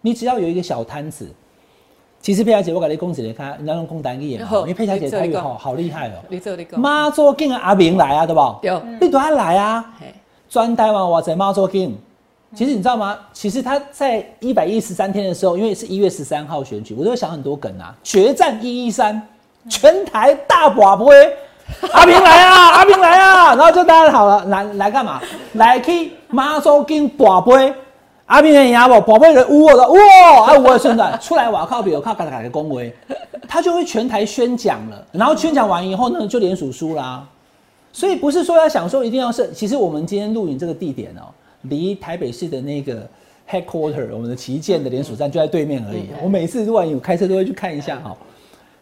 [0.00, 1.28] 你只要有一个小摊子，
[2.20, 6.14] 其实佩霞姐我给你公子来看，你要用公单也好，因为佩霞姐台语好好厉害哦。
[6.28, 8.56] 你做你讲，妈祖敬阿明来啊，对不？
[8.62, 9.84] 对，你都要来啊。
[10.00, 10.06] 嘿
[10.48, 11.96] 专台湾哇在妈祖敬。
[12.54, 13.18] 其实你知道吗？
[13.34, 17.94] 其实他在一百一十三天的时候，因为是一月十三号选举，我都会想很多梗啊。
[18.02, 19.20] 决战一一三，
[19.68, 21.36] 全台大寡不会，
[21.92, 25.20] 阿平来啊，阿平来啊，然后就大家好了，来来干嘛？
[25.52, 27.74] 来去妈祖敬寡杯，
[28.28, 29.00] 阿平人赢不？
[29.00, 29.98] 宝贝人呜我的哇，
[30.46, 32.92] 啊我的孙子出来瓦靠比我靠嘎嘎的恭维，
[33.48, 37.26] 他就会全台宣讲了，然后宣讲完以后呢，就连署输啦、
[37.90, 41.24] 所以不是说要想说一定要是，其实我们今天录影这个地点哦、
[41.62, 43.08] 离台北市的那个
[43.50, 46.02] headquarter 我们的旗舰的连署站就在对面而已。
[46.22, 48.14] 我每次录完影我开车都会去看一下哈，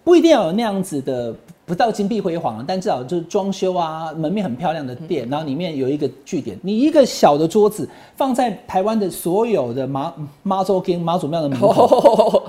[0.02, 1.32] 不一定要有那样子的，
[1.66, 10.12] 不到金碧辉煌，但至少就是装修啊，门面很漂亮的店，然后里面有一个据点，你一个小的桌子放在台湾的所有的妈
[10.44, 11.72] 妈祖跟妈祖庙的门口，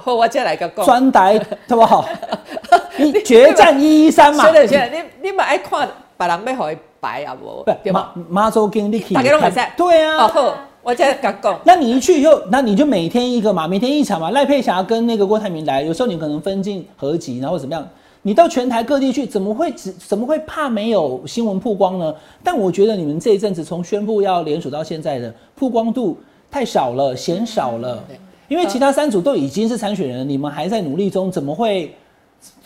[0.03, 0.85] 好，我再来个讲。
[0.85, 2.07] 专台对不好？
[2.95, 7.63] 你决战一一三嘛，是的，是的，你你嘛爱看别人要互伊排啊无？
[7.63, 8.11] 不对吗？
[8.29, 10.53] 妈妈祖跟你可以大家都看很在对啊，哦好，
[10.83, 11.59] 我再甲讲。
[11.63, 14.29] 那你一去以后，那你就每天一个嘛，每天一场嘛。
[14.29, 17.87] 赖佩霞跟那个郭台铭来，有时候你可能分进合集，然后怎么样？
[18.27, 22.13] 你到全台各地去，怎么会只怎么会怕没有新闻曝光呢？
[22.43, 26.17] 但我觉得你们这一阵子从宣布要联署到现在的曝光度
[26.51, 28.03] 太少了，嫌少了。
[28.49, 31.95] 因为其他三组都已经是参选人，你们还在努力中，怎么会？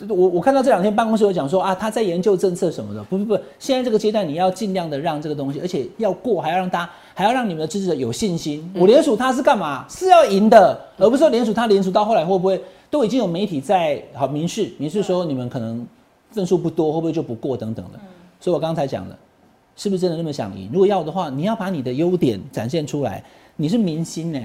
[0.08, 8.70] 我我看到这两天办公室有讲说啊，他在研究政策什么的，不不不，现在这个阶段你要尽量的让这个东西，而且要过，还要让大家，还要让你们的支持者有信心。
[8.74, 9.84] 我联署他是干嘛？
[9.88, 12.60] 是要赢的，而不是说联署他联署到后来会不会
[12.90, 15.86] 都已经有媒体在好明示明示说你们可能
[16.30, 18.00] 分数不多，会不会就不过等等的。
[18.40, 19.18] 所以我刚才讲了，
[19.76, 20.68] 是不是真的那么想赢？
[20.72, 23.22] 如果要的话，你要把你的优点展现出来。
[23.56, 24.40] 你是明星呢、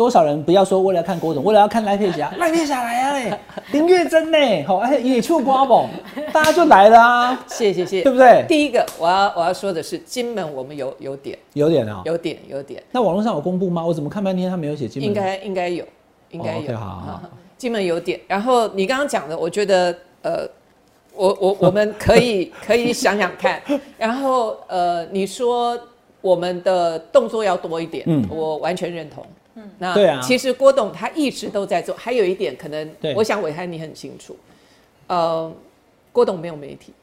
[0.00, 3.38] 多少人不要说为了看郭总，为了要看赖佩霞， 赖佩霞来啊嘞，
[3.72, 5.66] 林月珍呢，好，而且也出瓜
[6.32, 8.42] 大家就来了啊，谢谢谢谢，对不对？
[8.48, 11.38] 第一个我要我要说的是，金门我们有有点。
[11.52, 13.84] 有点啊、有点有点，那网络上有公布吗？
[13.84, 15.06] 我怎么看半天他没有写金门？
[15.06, 15.84] 应该应该有，
[16.30, 16.74] 应该有。
[16.78, 17.20] 好好
[17.58, 20.48] 金门有点，然后你刚刚讲的，我觉得呃，
[21.14, 23.60] 我我我们可以 可以想想看，
[23.98, 25.78] 然后呃，你说
[26.22, 28.26] 我们的动作要多一点，嗯。
[28.30, 29.22] 我完全认同。
[29.60, 34.34] 嗯，那对啊其实郭董他一直都在做，还有一点可能对，我想伟汉你很清楚，
[35.06, 35.52] 呃，
[36.12, 36.94] 郭董没有媒体，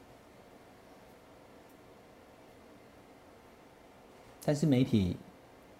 [4.44, 5.16] 但是媒体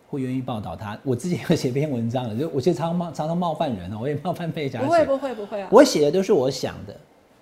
[0.09, 0.97] 会愿意报道他。
[1.03, 4.85] 我自己有写篇文章了，就我其实常常冒常常冒犯人哦，我也冒犯佩霞姐。
[4.85, 6.97] 不会不会不会啊，我写的都是我想的。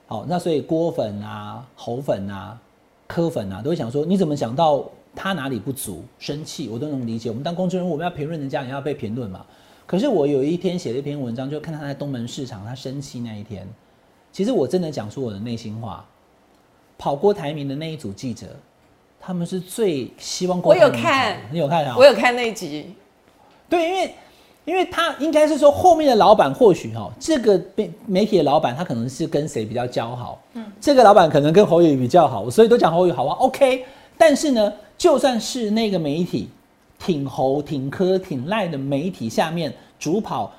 [0.07, 2.59] 好，那所以郭粉啊、侯粉啊、
[3.07, 7.31] 柯粉啊，都会想说，你怎么想到他哪里不足，生气，我都能理解。
[7.31, 9.45] 我们当公众人物，我们要评论人家，也要被评论嘛。
[9.87, 13.67] 可是我有一天写了一篇文章，就看他在东门市场，他生气那一天，
[14.31, 16.05] 其实我真的讲出我的内心话。
[16.99, 18.47] 跑郭台名的那一组记者，
[19.21, 21.95] 他们是最希望郭我有看你有看啊？
[21.97, 22.95] 我有看那一集，
[23.69, 24.15] 对，因为
[24.65, 33.85] 因为他应该是说后面的老板或许哈、这个媒媒体的老板他可能是跟谁比较交好，嗯，这个老板可能跟侯宇比较好，所以都讲侯宇好啊，OK。
[34.19, 36.49] 但是呢，就算是那个媒体
[36.99, 40.53] 挺侯、挺柯、挺赖的媒体下面主跑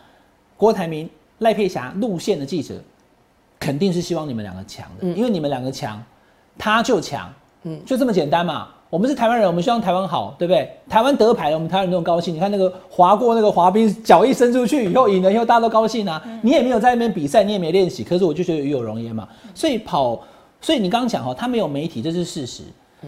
[0.56, 1.10] 郭台铭
[1.40, 2.76] 赖佩霞路线的记者，
[3.60, 6.04] 肯定是希望你们两个强的，因为你们两个强，
[6.58, 7.32] 他就强，
[7.64, 8.70] 嗯，就这么简单嘛。
[8.90, 10.72] 我们是台湾人，我们希望台湾好，对不对？
[10.88, 12.34] 台湾得牌了，我们台湾人都高兴。
[12.34, 16.24] 你看那个滑过那个滑冰，脚一伸出去以后赢了以后，大家都高兴啊。
[16.42, 19.28] 你也没有在那边比赛，你也没练习，可是我就觉得与有荣焉嘛。
[19.54, 20.24] 所以跑，
[20.62, 22.64] 所以你刚刚讲哈，他没有媒体，这是事实。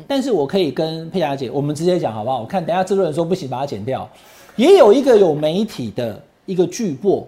[0.08, 2.40] 但是我可以跟佩霞姐，我们直接讲好不好？
[2.40, 4.08] 我看等下制作人说不行，把它剪掉。
[4.56, 7.24] 也有一个有媒体的一个巨擘，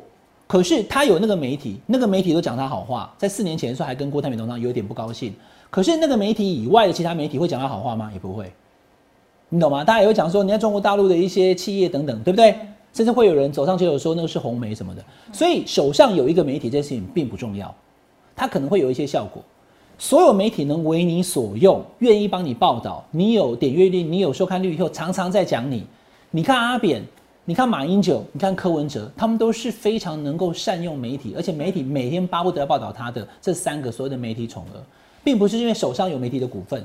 [0.47, 5.33] 可是他有那个媒体，那个媒体都讲他好话，在四年前的时候还跟郭台铭同上有点不高兴。
[5.69, 8.09] 可是那个媒体以外的其他媒体会讲他好话吗？
[8.11, 8.51] 也不会，
[9.47, 9.83] 你懂吗？
[9.83, 12.53] 大家也会讲说，你在中国大陆的一些企业等等，对不对？
[12.93, 15.01] 甚至会有人走上街头说那个是红媒什么的。
[15.31, 17.73] 所以手上有一个媒体这件事情并不重要，
[18.35, 19.41] 它可能会有一些效果。
[20.01, 25.85] 所有媒体能为你所用，愿意帮你报道，你有点阅率，你有收看率以后，常常在讲你。
[26.31, 27.03] 你看阿扁，
[27.45, 34.81] 你看马英九，你看柯文哲，他们都是非常能够善用媒体，而且媒体每天巴不得要报道他的这三个所有的媒体宠儿。
[35.23, 36.83] 并不是因为手上有媒体的股份，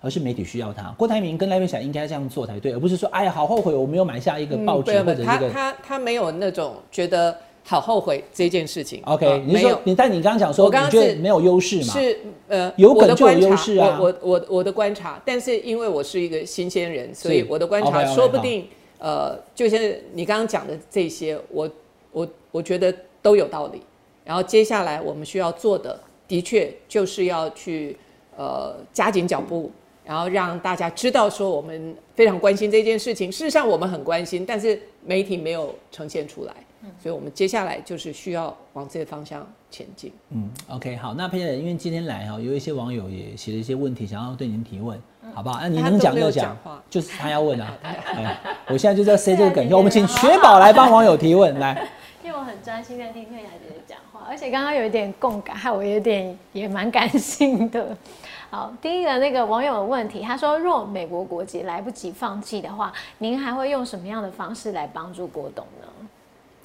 [0.00, 0.92] 而是媒体需要他。
[0.98, 7.38] 郭台铭跟赖佩霞应该这样做才对，而不是说哎呀好后悔我没有买下一个报纸或者他他他没有那种觉得
[7.68, 9.02] 好后悔这件事情。
[9.04, 11.92] OK，你说你但你刚刚讲说，我刚刚没有优势嘛？
[11.92, 13.98] 是呃，有可能就有优势啊。
[14.00, 18.66] 我我我的观察，但是因为我是一个新鲜人，所以我的观察说不定
[18.98, 19.78] 呃，就像
[20.14, 21.70] 你刚刚讲的这些，我
[22.10, 23.82] 我我觉得都有道理。
[24.24, 26.00] 然后接下来我们需要做的。
[26.26, 27.96] 的确，就是要去
[28.36, 29.70] 呃加紧脚步，
[30.04, 33.32] 然后让大家知道说我们非常关心这件事情。
[33.32, 36.52] 事实上，我们很关心，但是媒体没有呈现出来，
[37.02, 40.12] 所以我们接下来就是需要往这个方向前进。
[40.30, 45.00] 嗯，OK，好，那佩姐，因为今天来哈，有一些网友也写了一些问题，想要对您提问，
[45.34, 45.58] 好不好？
[45.60, 46.56] 那你能讲就讲，
[46.88, 47.76] 就是他要问啊。
[48.68, 51.88] 我现在就在塞这个梗，我们请雪宝来帮网友提问， 来。
[52.22, 54.26] 因为我很专心在听佩雅姐姐讲话。
[54.28, 57.96] 而且刚刚有一点共感，害我有点也蛮感性的。
[58.50, 65.88] 好，第一个那个网友的问题，他说：若美国国籍来不及放弃的话，您还会用什么样的方式来帮助郭董呢？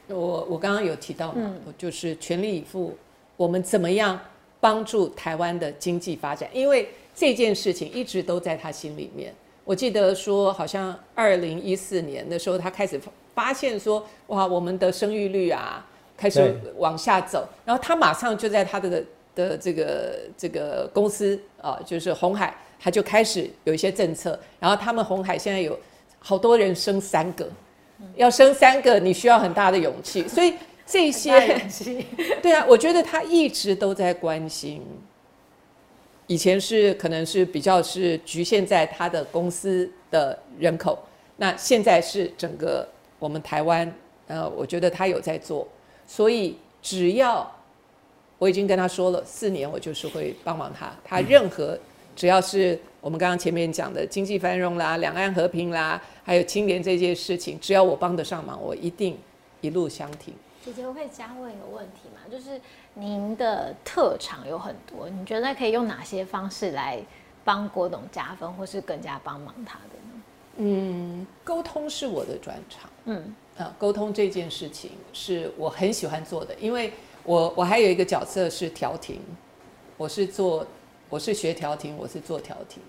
[0.07, 2.97] 我我刚刚有提到嘛，我就是全力以赴，
[3.37, 4.19] 我们怎么样
[4.59, 6.49] 帮助台湾的经济发展？
[6.53, 9.33] 因为这件事情一直都在他心里面。
[9.63, 12.99] 我记得说，好像二零一四年的时候，他开始
[13.33, 15.85] 发现说，哇，我们的生育率啊。
[16.15, 19.03] 开始往下走，然后他马上就在他的
[19.35, 24.39] 的这个这个公司啊，就是红海，他就开始有一些政策。
[24.59, 25.77] 然后他们红海现在有
[26.19, 27.49] 好多人生三个，
[28.15, 30.27] 要生三个，你需要很大的勇气。
[30.27, 30.53] 所以
[30.85, 31.31] 这些，
[32.41, 34.81] 对啊，我觉得他一直都在关心。
[36.27, 40.97] 以前是可能是比较是局限在他的公司的人口，
[41.37, 42.87] 那现在是整个
[43.19, 43.93] 我们台湾，
[44.27, 45.67] 呃，我觉得他有在做。
[46.07, 47.49] 所以，只要
[48.37, 50.93] 我已经跟他说了，四年我就是会帮忙他。
[51.03, 51.77] 他任何
[52.15, 59.17] 只要是我们刚刚前面讲的经济繁荣啦、两岸和平啦，还有青年这件事情，只要我帮得上忙，我一定
[59.59, 60.33] 一路相挺。
[60.63, 62.21] 姐姐，我可以加问一个问题吗？
[62.31, 62.61] 就是
[62.93, 66.97] 您的特长有很多，你觉得可以用哪些方式来
[67.43, 70.23] 帮郭董加分，或是更加帮忙他的呢？
[70.55, 72.89] 嗯，沟通是我的专长。
[73.03, 73.35] 嗯。
[73.57, 76.93] 啊，沟通这件事情是我很喜欢做的，因为
[77.25, 79.19] 我我还有一个角色是调停，
[79.97, 80.65] 我是做
[81.09, 82.81] 我是学调停，我是做调停，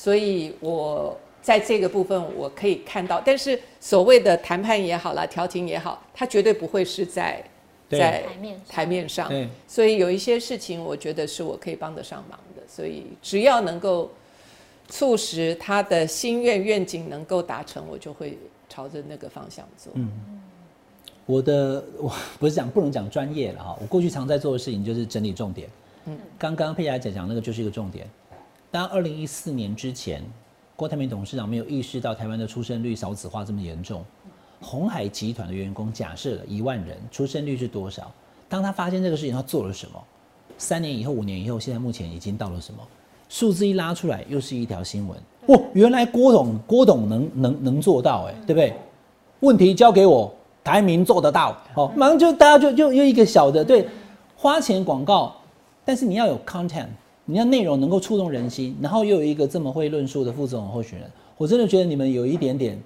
[0.00, 7.44] 所以我在这个部分我可以看到，但是所谓的谈判也好啦，调停也好，它绝对不会是在
[7.90, 9.30] 在台面台面上，
[9.68, 14.10] 所以有一些事情我觉得是我可以帮得上忙的，所以只要能够
[14.88, 18.38] 促使他的心愿愿景能够达成，我就会。
[18.72, 19.92] 朝着那个方向做。
[19.96, 20.08] 嗯，
[21.26, 23.76] 我的 我不是讲不能讲专业了哈。
[23.80, 25.68] 我过去常在做的事情就是整理重点。
[26.04, 28.08] 嗯，刚刚佩霞姐讲那个就是一个重点。
[28.72, 30.22] 当二零一四年之前，
[30.76, 34.04] 郭台铭董事长没有意识到台湾的出生率少子化这么严重，
[34.60, 38.12] 红海集团的员工假设了一万人出生率是多少？
[38.48, 40.00] 当他发现这个事情，他做了什么？
[40.56, 42.80] 三年以后、五年以后，现在目前已经到了什么？
[43.28, 45.18] 数字一拉出来，又是一条新闻。
[45.46, 48.72] 哦，原来郭董郭董能能能做到，哎，对不对？
[49.40, 51.60] 问题交给我，台民做得到。
[51.74, 53.88] 好，马上就大家就就又一个小的对，
[54.36, 55.34] 花钱广告，
[55.84, 56.86] 但是你要有 content，
[57.30, 62.76] 你要内容能够触动人心，然后又有一个这么会论述的副总统候选人，我真的觉得你们有一点点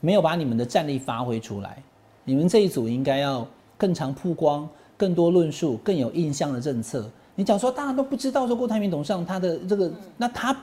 [0.00, 1.80] 没有把你们的战力发挥出来。
[2.24, 3.46] 你们这一组应该要
[3.78, 7.08] 更常曝光，更多论述，更有印象的政策。
[7.36, 10.56] 你讲说大家都不知道说郭台铭董事长他的这个，那他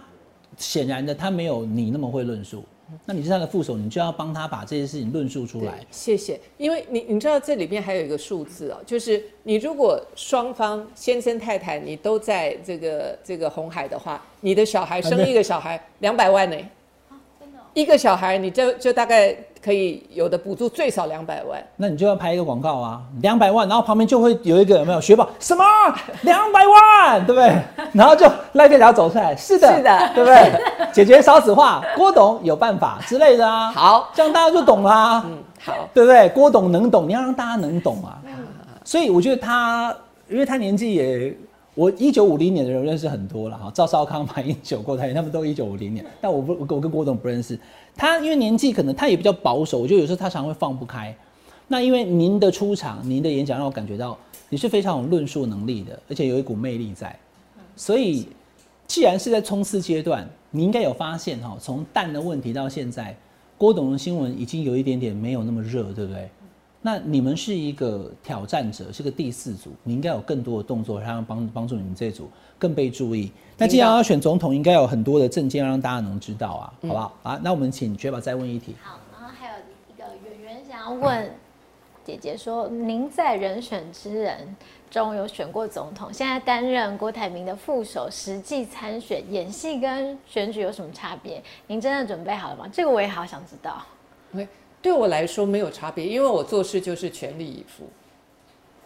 [0.57, 2.61] 显然的他没有你那么会论述，
[3.05, 5.79] 那你是他的副手，你就要帮他把这些事情论述出来。
[5.91, 16.55] 谢谢，因为你你知道这里面还有一个数字哦，就是你如果双方先生太太你都在这个这个红海的话，你的小孩生一个小孩两百万呢，
[17.73, 21.61] 一个小孩你就就大概可以有的补助最少两百万。
[21.75, 25.63] 那你就要拍一个广告啊，两百万，然后旁边就会有一个有没有雪宝什么
[26.21, 27.53] 两百万，对不对？
[27.93, 30.51] 然后就赖佩霞走出来，是的，是的对不对？
[30.93, 33.71] 解决少子化，郭董有办法之类的啊。
[33.71, 36.29] 好，这样大家就懂啦、嗯，好，对不对？
[36.29, 38.21] 郭董能懂，你要让大家能懂啊。
[38.83, 39.95] 所以我觉得他，
[40.29, 41.37] 因为他年纪也，
[41.75, 47.59] 我一九五零年的人认识很多了哈，赵少康、马英九、郭台铭他们都一九五零年，但我不，我跟我跟郭董不认识。
[47.95, 51.15] 他因为年纪可能他也比较保守，我觉得有时候他常会放不开。
[51.67, 54.17] 那因为您的出场，您的演讲让我感觉到
[54.47, 57.13] 你是非常有论述能力的，而且有一股魅力在。
[57.75, 58.27] 所以，
[58.87, 63.15] 既然是在冲刺阶段，你应该有发现哈，从蛋的问题到现在，
[63.57, 66.29] 郭董的新闻已经有一点点没有那么热，对不对？
[66.81, 73.31] 那你们是一个挑战者，是个第四组，你应该有更多的动作，让帮帮助你们这组更被注意。
[73.57, 77.17] 那既然要选总统，应该有很多的证件让大家能知道啊，好不好？
[77.23, 78.75] 啊，那我们请绝宝再问一题。
[78.81, 79.53] 好，然后还有
[79.89, 81.31] 一个圆圆想要问
[82.05, 84.55] 姐姐说，您在人选之人
[84.89, 91.41] 中有选过总统，现在担任郭台铭的副手，实际参选，演戏跟选举有什么差别？
[91.67, 92.69] 您真的准备好了吗？
[92.71, 93.85] 这个我也好想知道。
[94.33, 94.47] OK，
[94.81, 97.85] 对我来说没有差别，因为我做事就是全力以赴。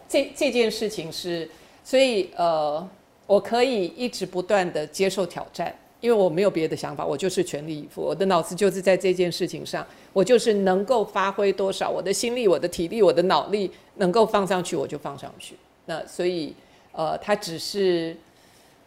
[0.08, 1.48] 这这件事情是，
[1.82, 2.86] 所以呃，
[3.26, 8.02] 我可以一直不断的接受挑战，因为我没有别的想法，我就是全力以赴。
[8.02, 15.56] 我的脑子就是在这件事情上，我就是能够发挥多少，我的心力、我的体力、我的脑力能够放上去，我就放上去。
[15.86, 16.54] 那所以
[16.92, 18.16] 呃，它只是。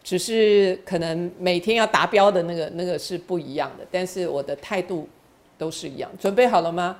[0.08, 5.08] 只是可能每天要达标的那个那个是不一样的，但是我的态度
[5.58, 6.08] 都是一样。
[6.16, 6.96] 准备好了吗？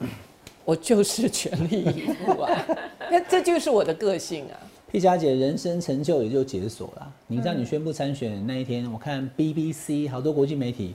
[0.64, 2.66] 我就是全力以赴啊！
[3.10, 4.56] 那这就是我的个性啊。
[4.90, 7.12] 佩佳姐人生成就也就解锁了。
[7.26, 10.94] 你知道你宣布参选那一天，我看 BBC 好多国际媒体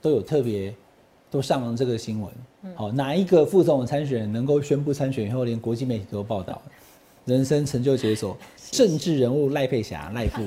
[0.00, 0.72] 都有特别
[1.28, 2.32] 都上了这个新闻。
[2.76, 6.62] 好，哪一个副总统参选人能够宣布参选以后，连国际媒体都报道？
[7.24, 8.36] 人生成就解锁，
[8.70, 10.42] 政治人物赖佩霞赖副。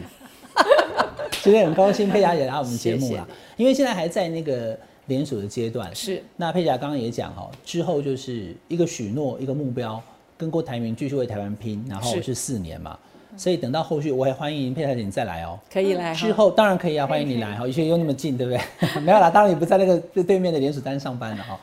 [1.44, 5.94] 今天很高兴佩霞姐来我们节目啦，因为现在还在那个联署的阶段。
[5.96, 6.22] 是。
[6.36, 10.02] 那佩霞刚刚也讲哦，之后就是一个许诺，一个目标，
[10.38, 12.24] 跟郭台铭继续为台湾拼，然后是。
[12.24, 12.98] 是四年嘛，
[13.38, 18.60] 所以等到后续，我也欢迎佩霞姐你再来哦、可以来之后当然可以啊，欢迎你来哈，而且又那么近，对不对？
[19.02, 21.60] 没有啦，当然你不在那个对对面的联署单上班了哈，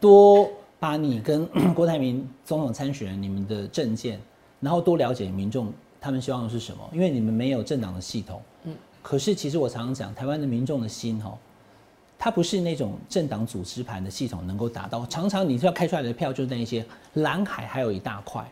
[0.00, 0.48] 多
[0.78, 1.44] 把你跟
[1.74, 4.20] 郭台铭总统参选人你们的政见，
[4.60, 11.36] 然后多了解民众他们希望的是什么，因为你们没有政党的系统，嗯，可是其实我常常讲，台湾的民众的心哈。
[12.18, 18.42] 它不是那种政党组织盘的系统能够达到，常常你要开出来的票就是那一些蓝海还有一大块，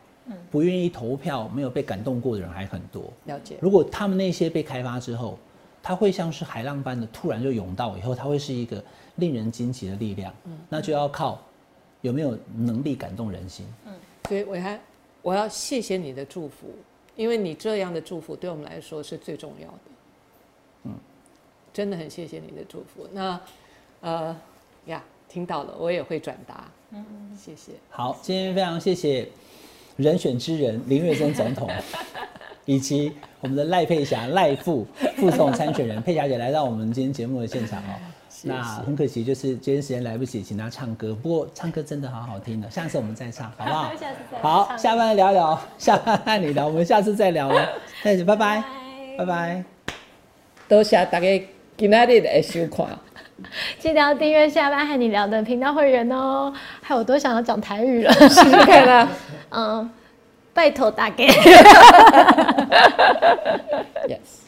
[0.51, 3.11] 不愿意投票、没有被感动过的人还很多。
[3.25, 3.57] 了解。
[3.63, 5.39] 如果他们那些被开发之后，
[5.83, 8.85] 它会像是海浪般的突然就涌到以后，它会是一个
[9.17, 10.31] 令人惊奇的力量。
[10.69, 11.41] 那就要靠
[12.03, 13.67] 有没有能力感动人心。
[14.29, 14.79] 所以我还
[15.25, 16.67] 我要谢谢你的祝福，
[17.17, 19.79] 因为你这样的祝福对我们来说是最重要的。
[20.83, 20.93] 嗯，
[21.73, 23.09] 真的很谢谢你的祝福。
[23.11, 23.41] 那
[24.03, 24.37] 呃
[24.85, 26.71] 呀，听到了，我也会转达。
[26.91, 27.05] 嗯，
[27.35, 27.73] 谢谢。
[27.89, 29.27] 好，今天非常谢谢
[29.97, 31.71] 人选之人林月珍总统，
[32.67, 33.11] 以及
[33.41, 37.97] 我们的赖佩霞赖副副总参选人佩霞姐来到我们今天节目的现场哦。
[38.45, 41.15] 那很可惜，就是今天时间来不及，请他唱歌。
[41.15, 43.93] 不过唱歌真的好好听的，下次我们再唱，好不好？
[44.67, 47.69] 好，下班聊聊，下班和你聊，我们下次再聊了。
[48.03, 48.63] 那就拜拜，
[49.17, 49.65] 拜拜拜。
[50.69, 51.27] 多谢大家
[51.77, 52.87] 今天的收看。
[53.81, 56.53] 记得要订阅下班和你聊的频道会员哦。
[56.81, 59.09] 害我都想要讲台语了，试试看啊。
[59.51, 59.91] 嗯，
[60.53, 61.25] 拜托大家。
[64.09, 64.44] yes。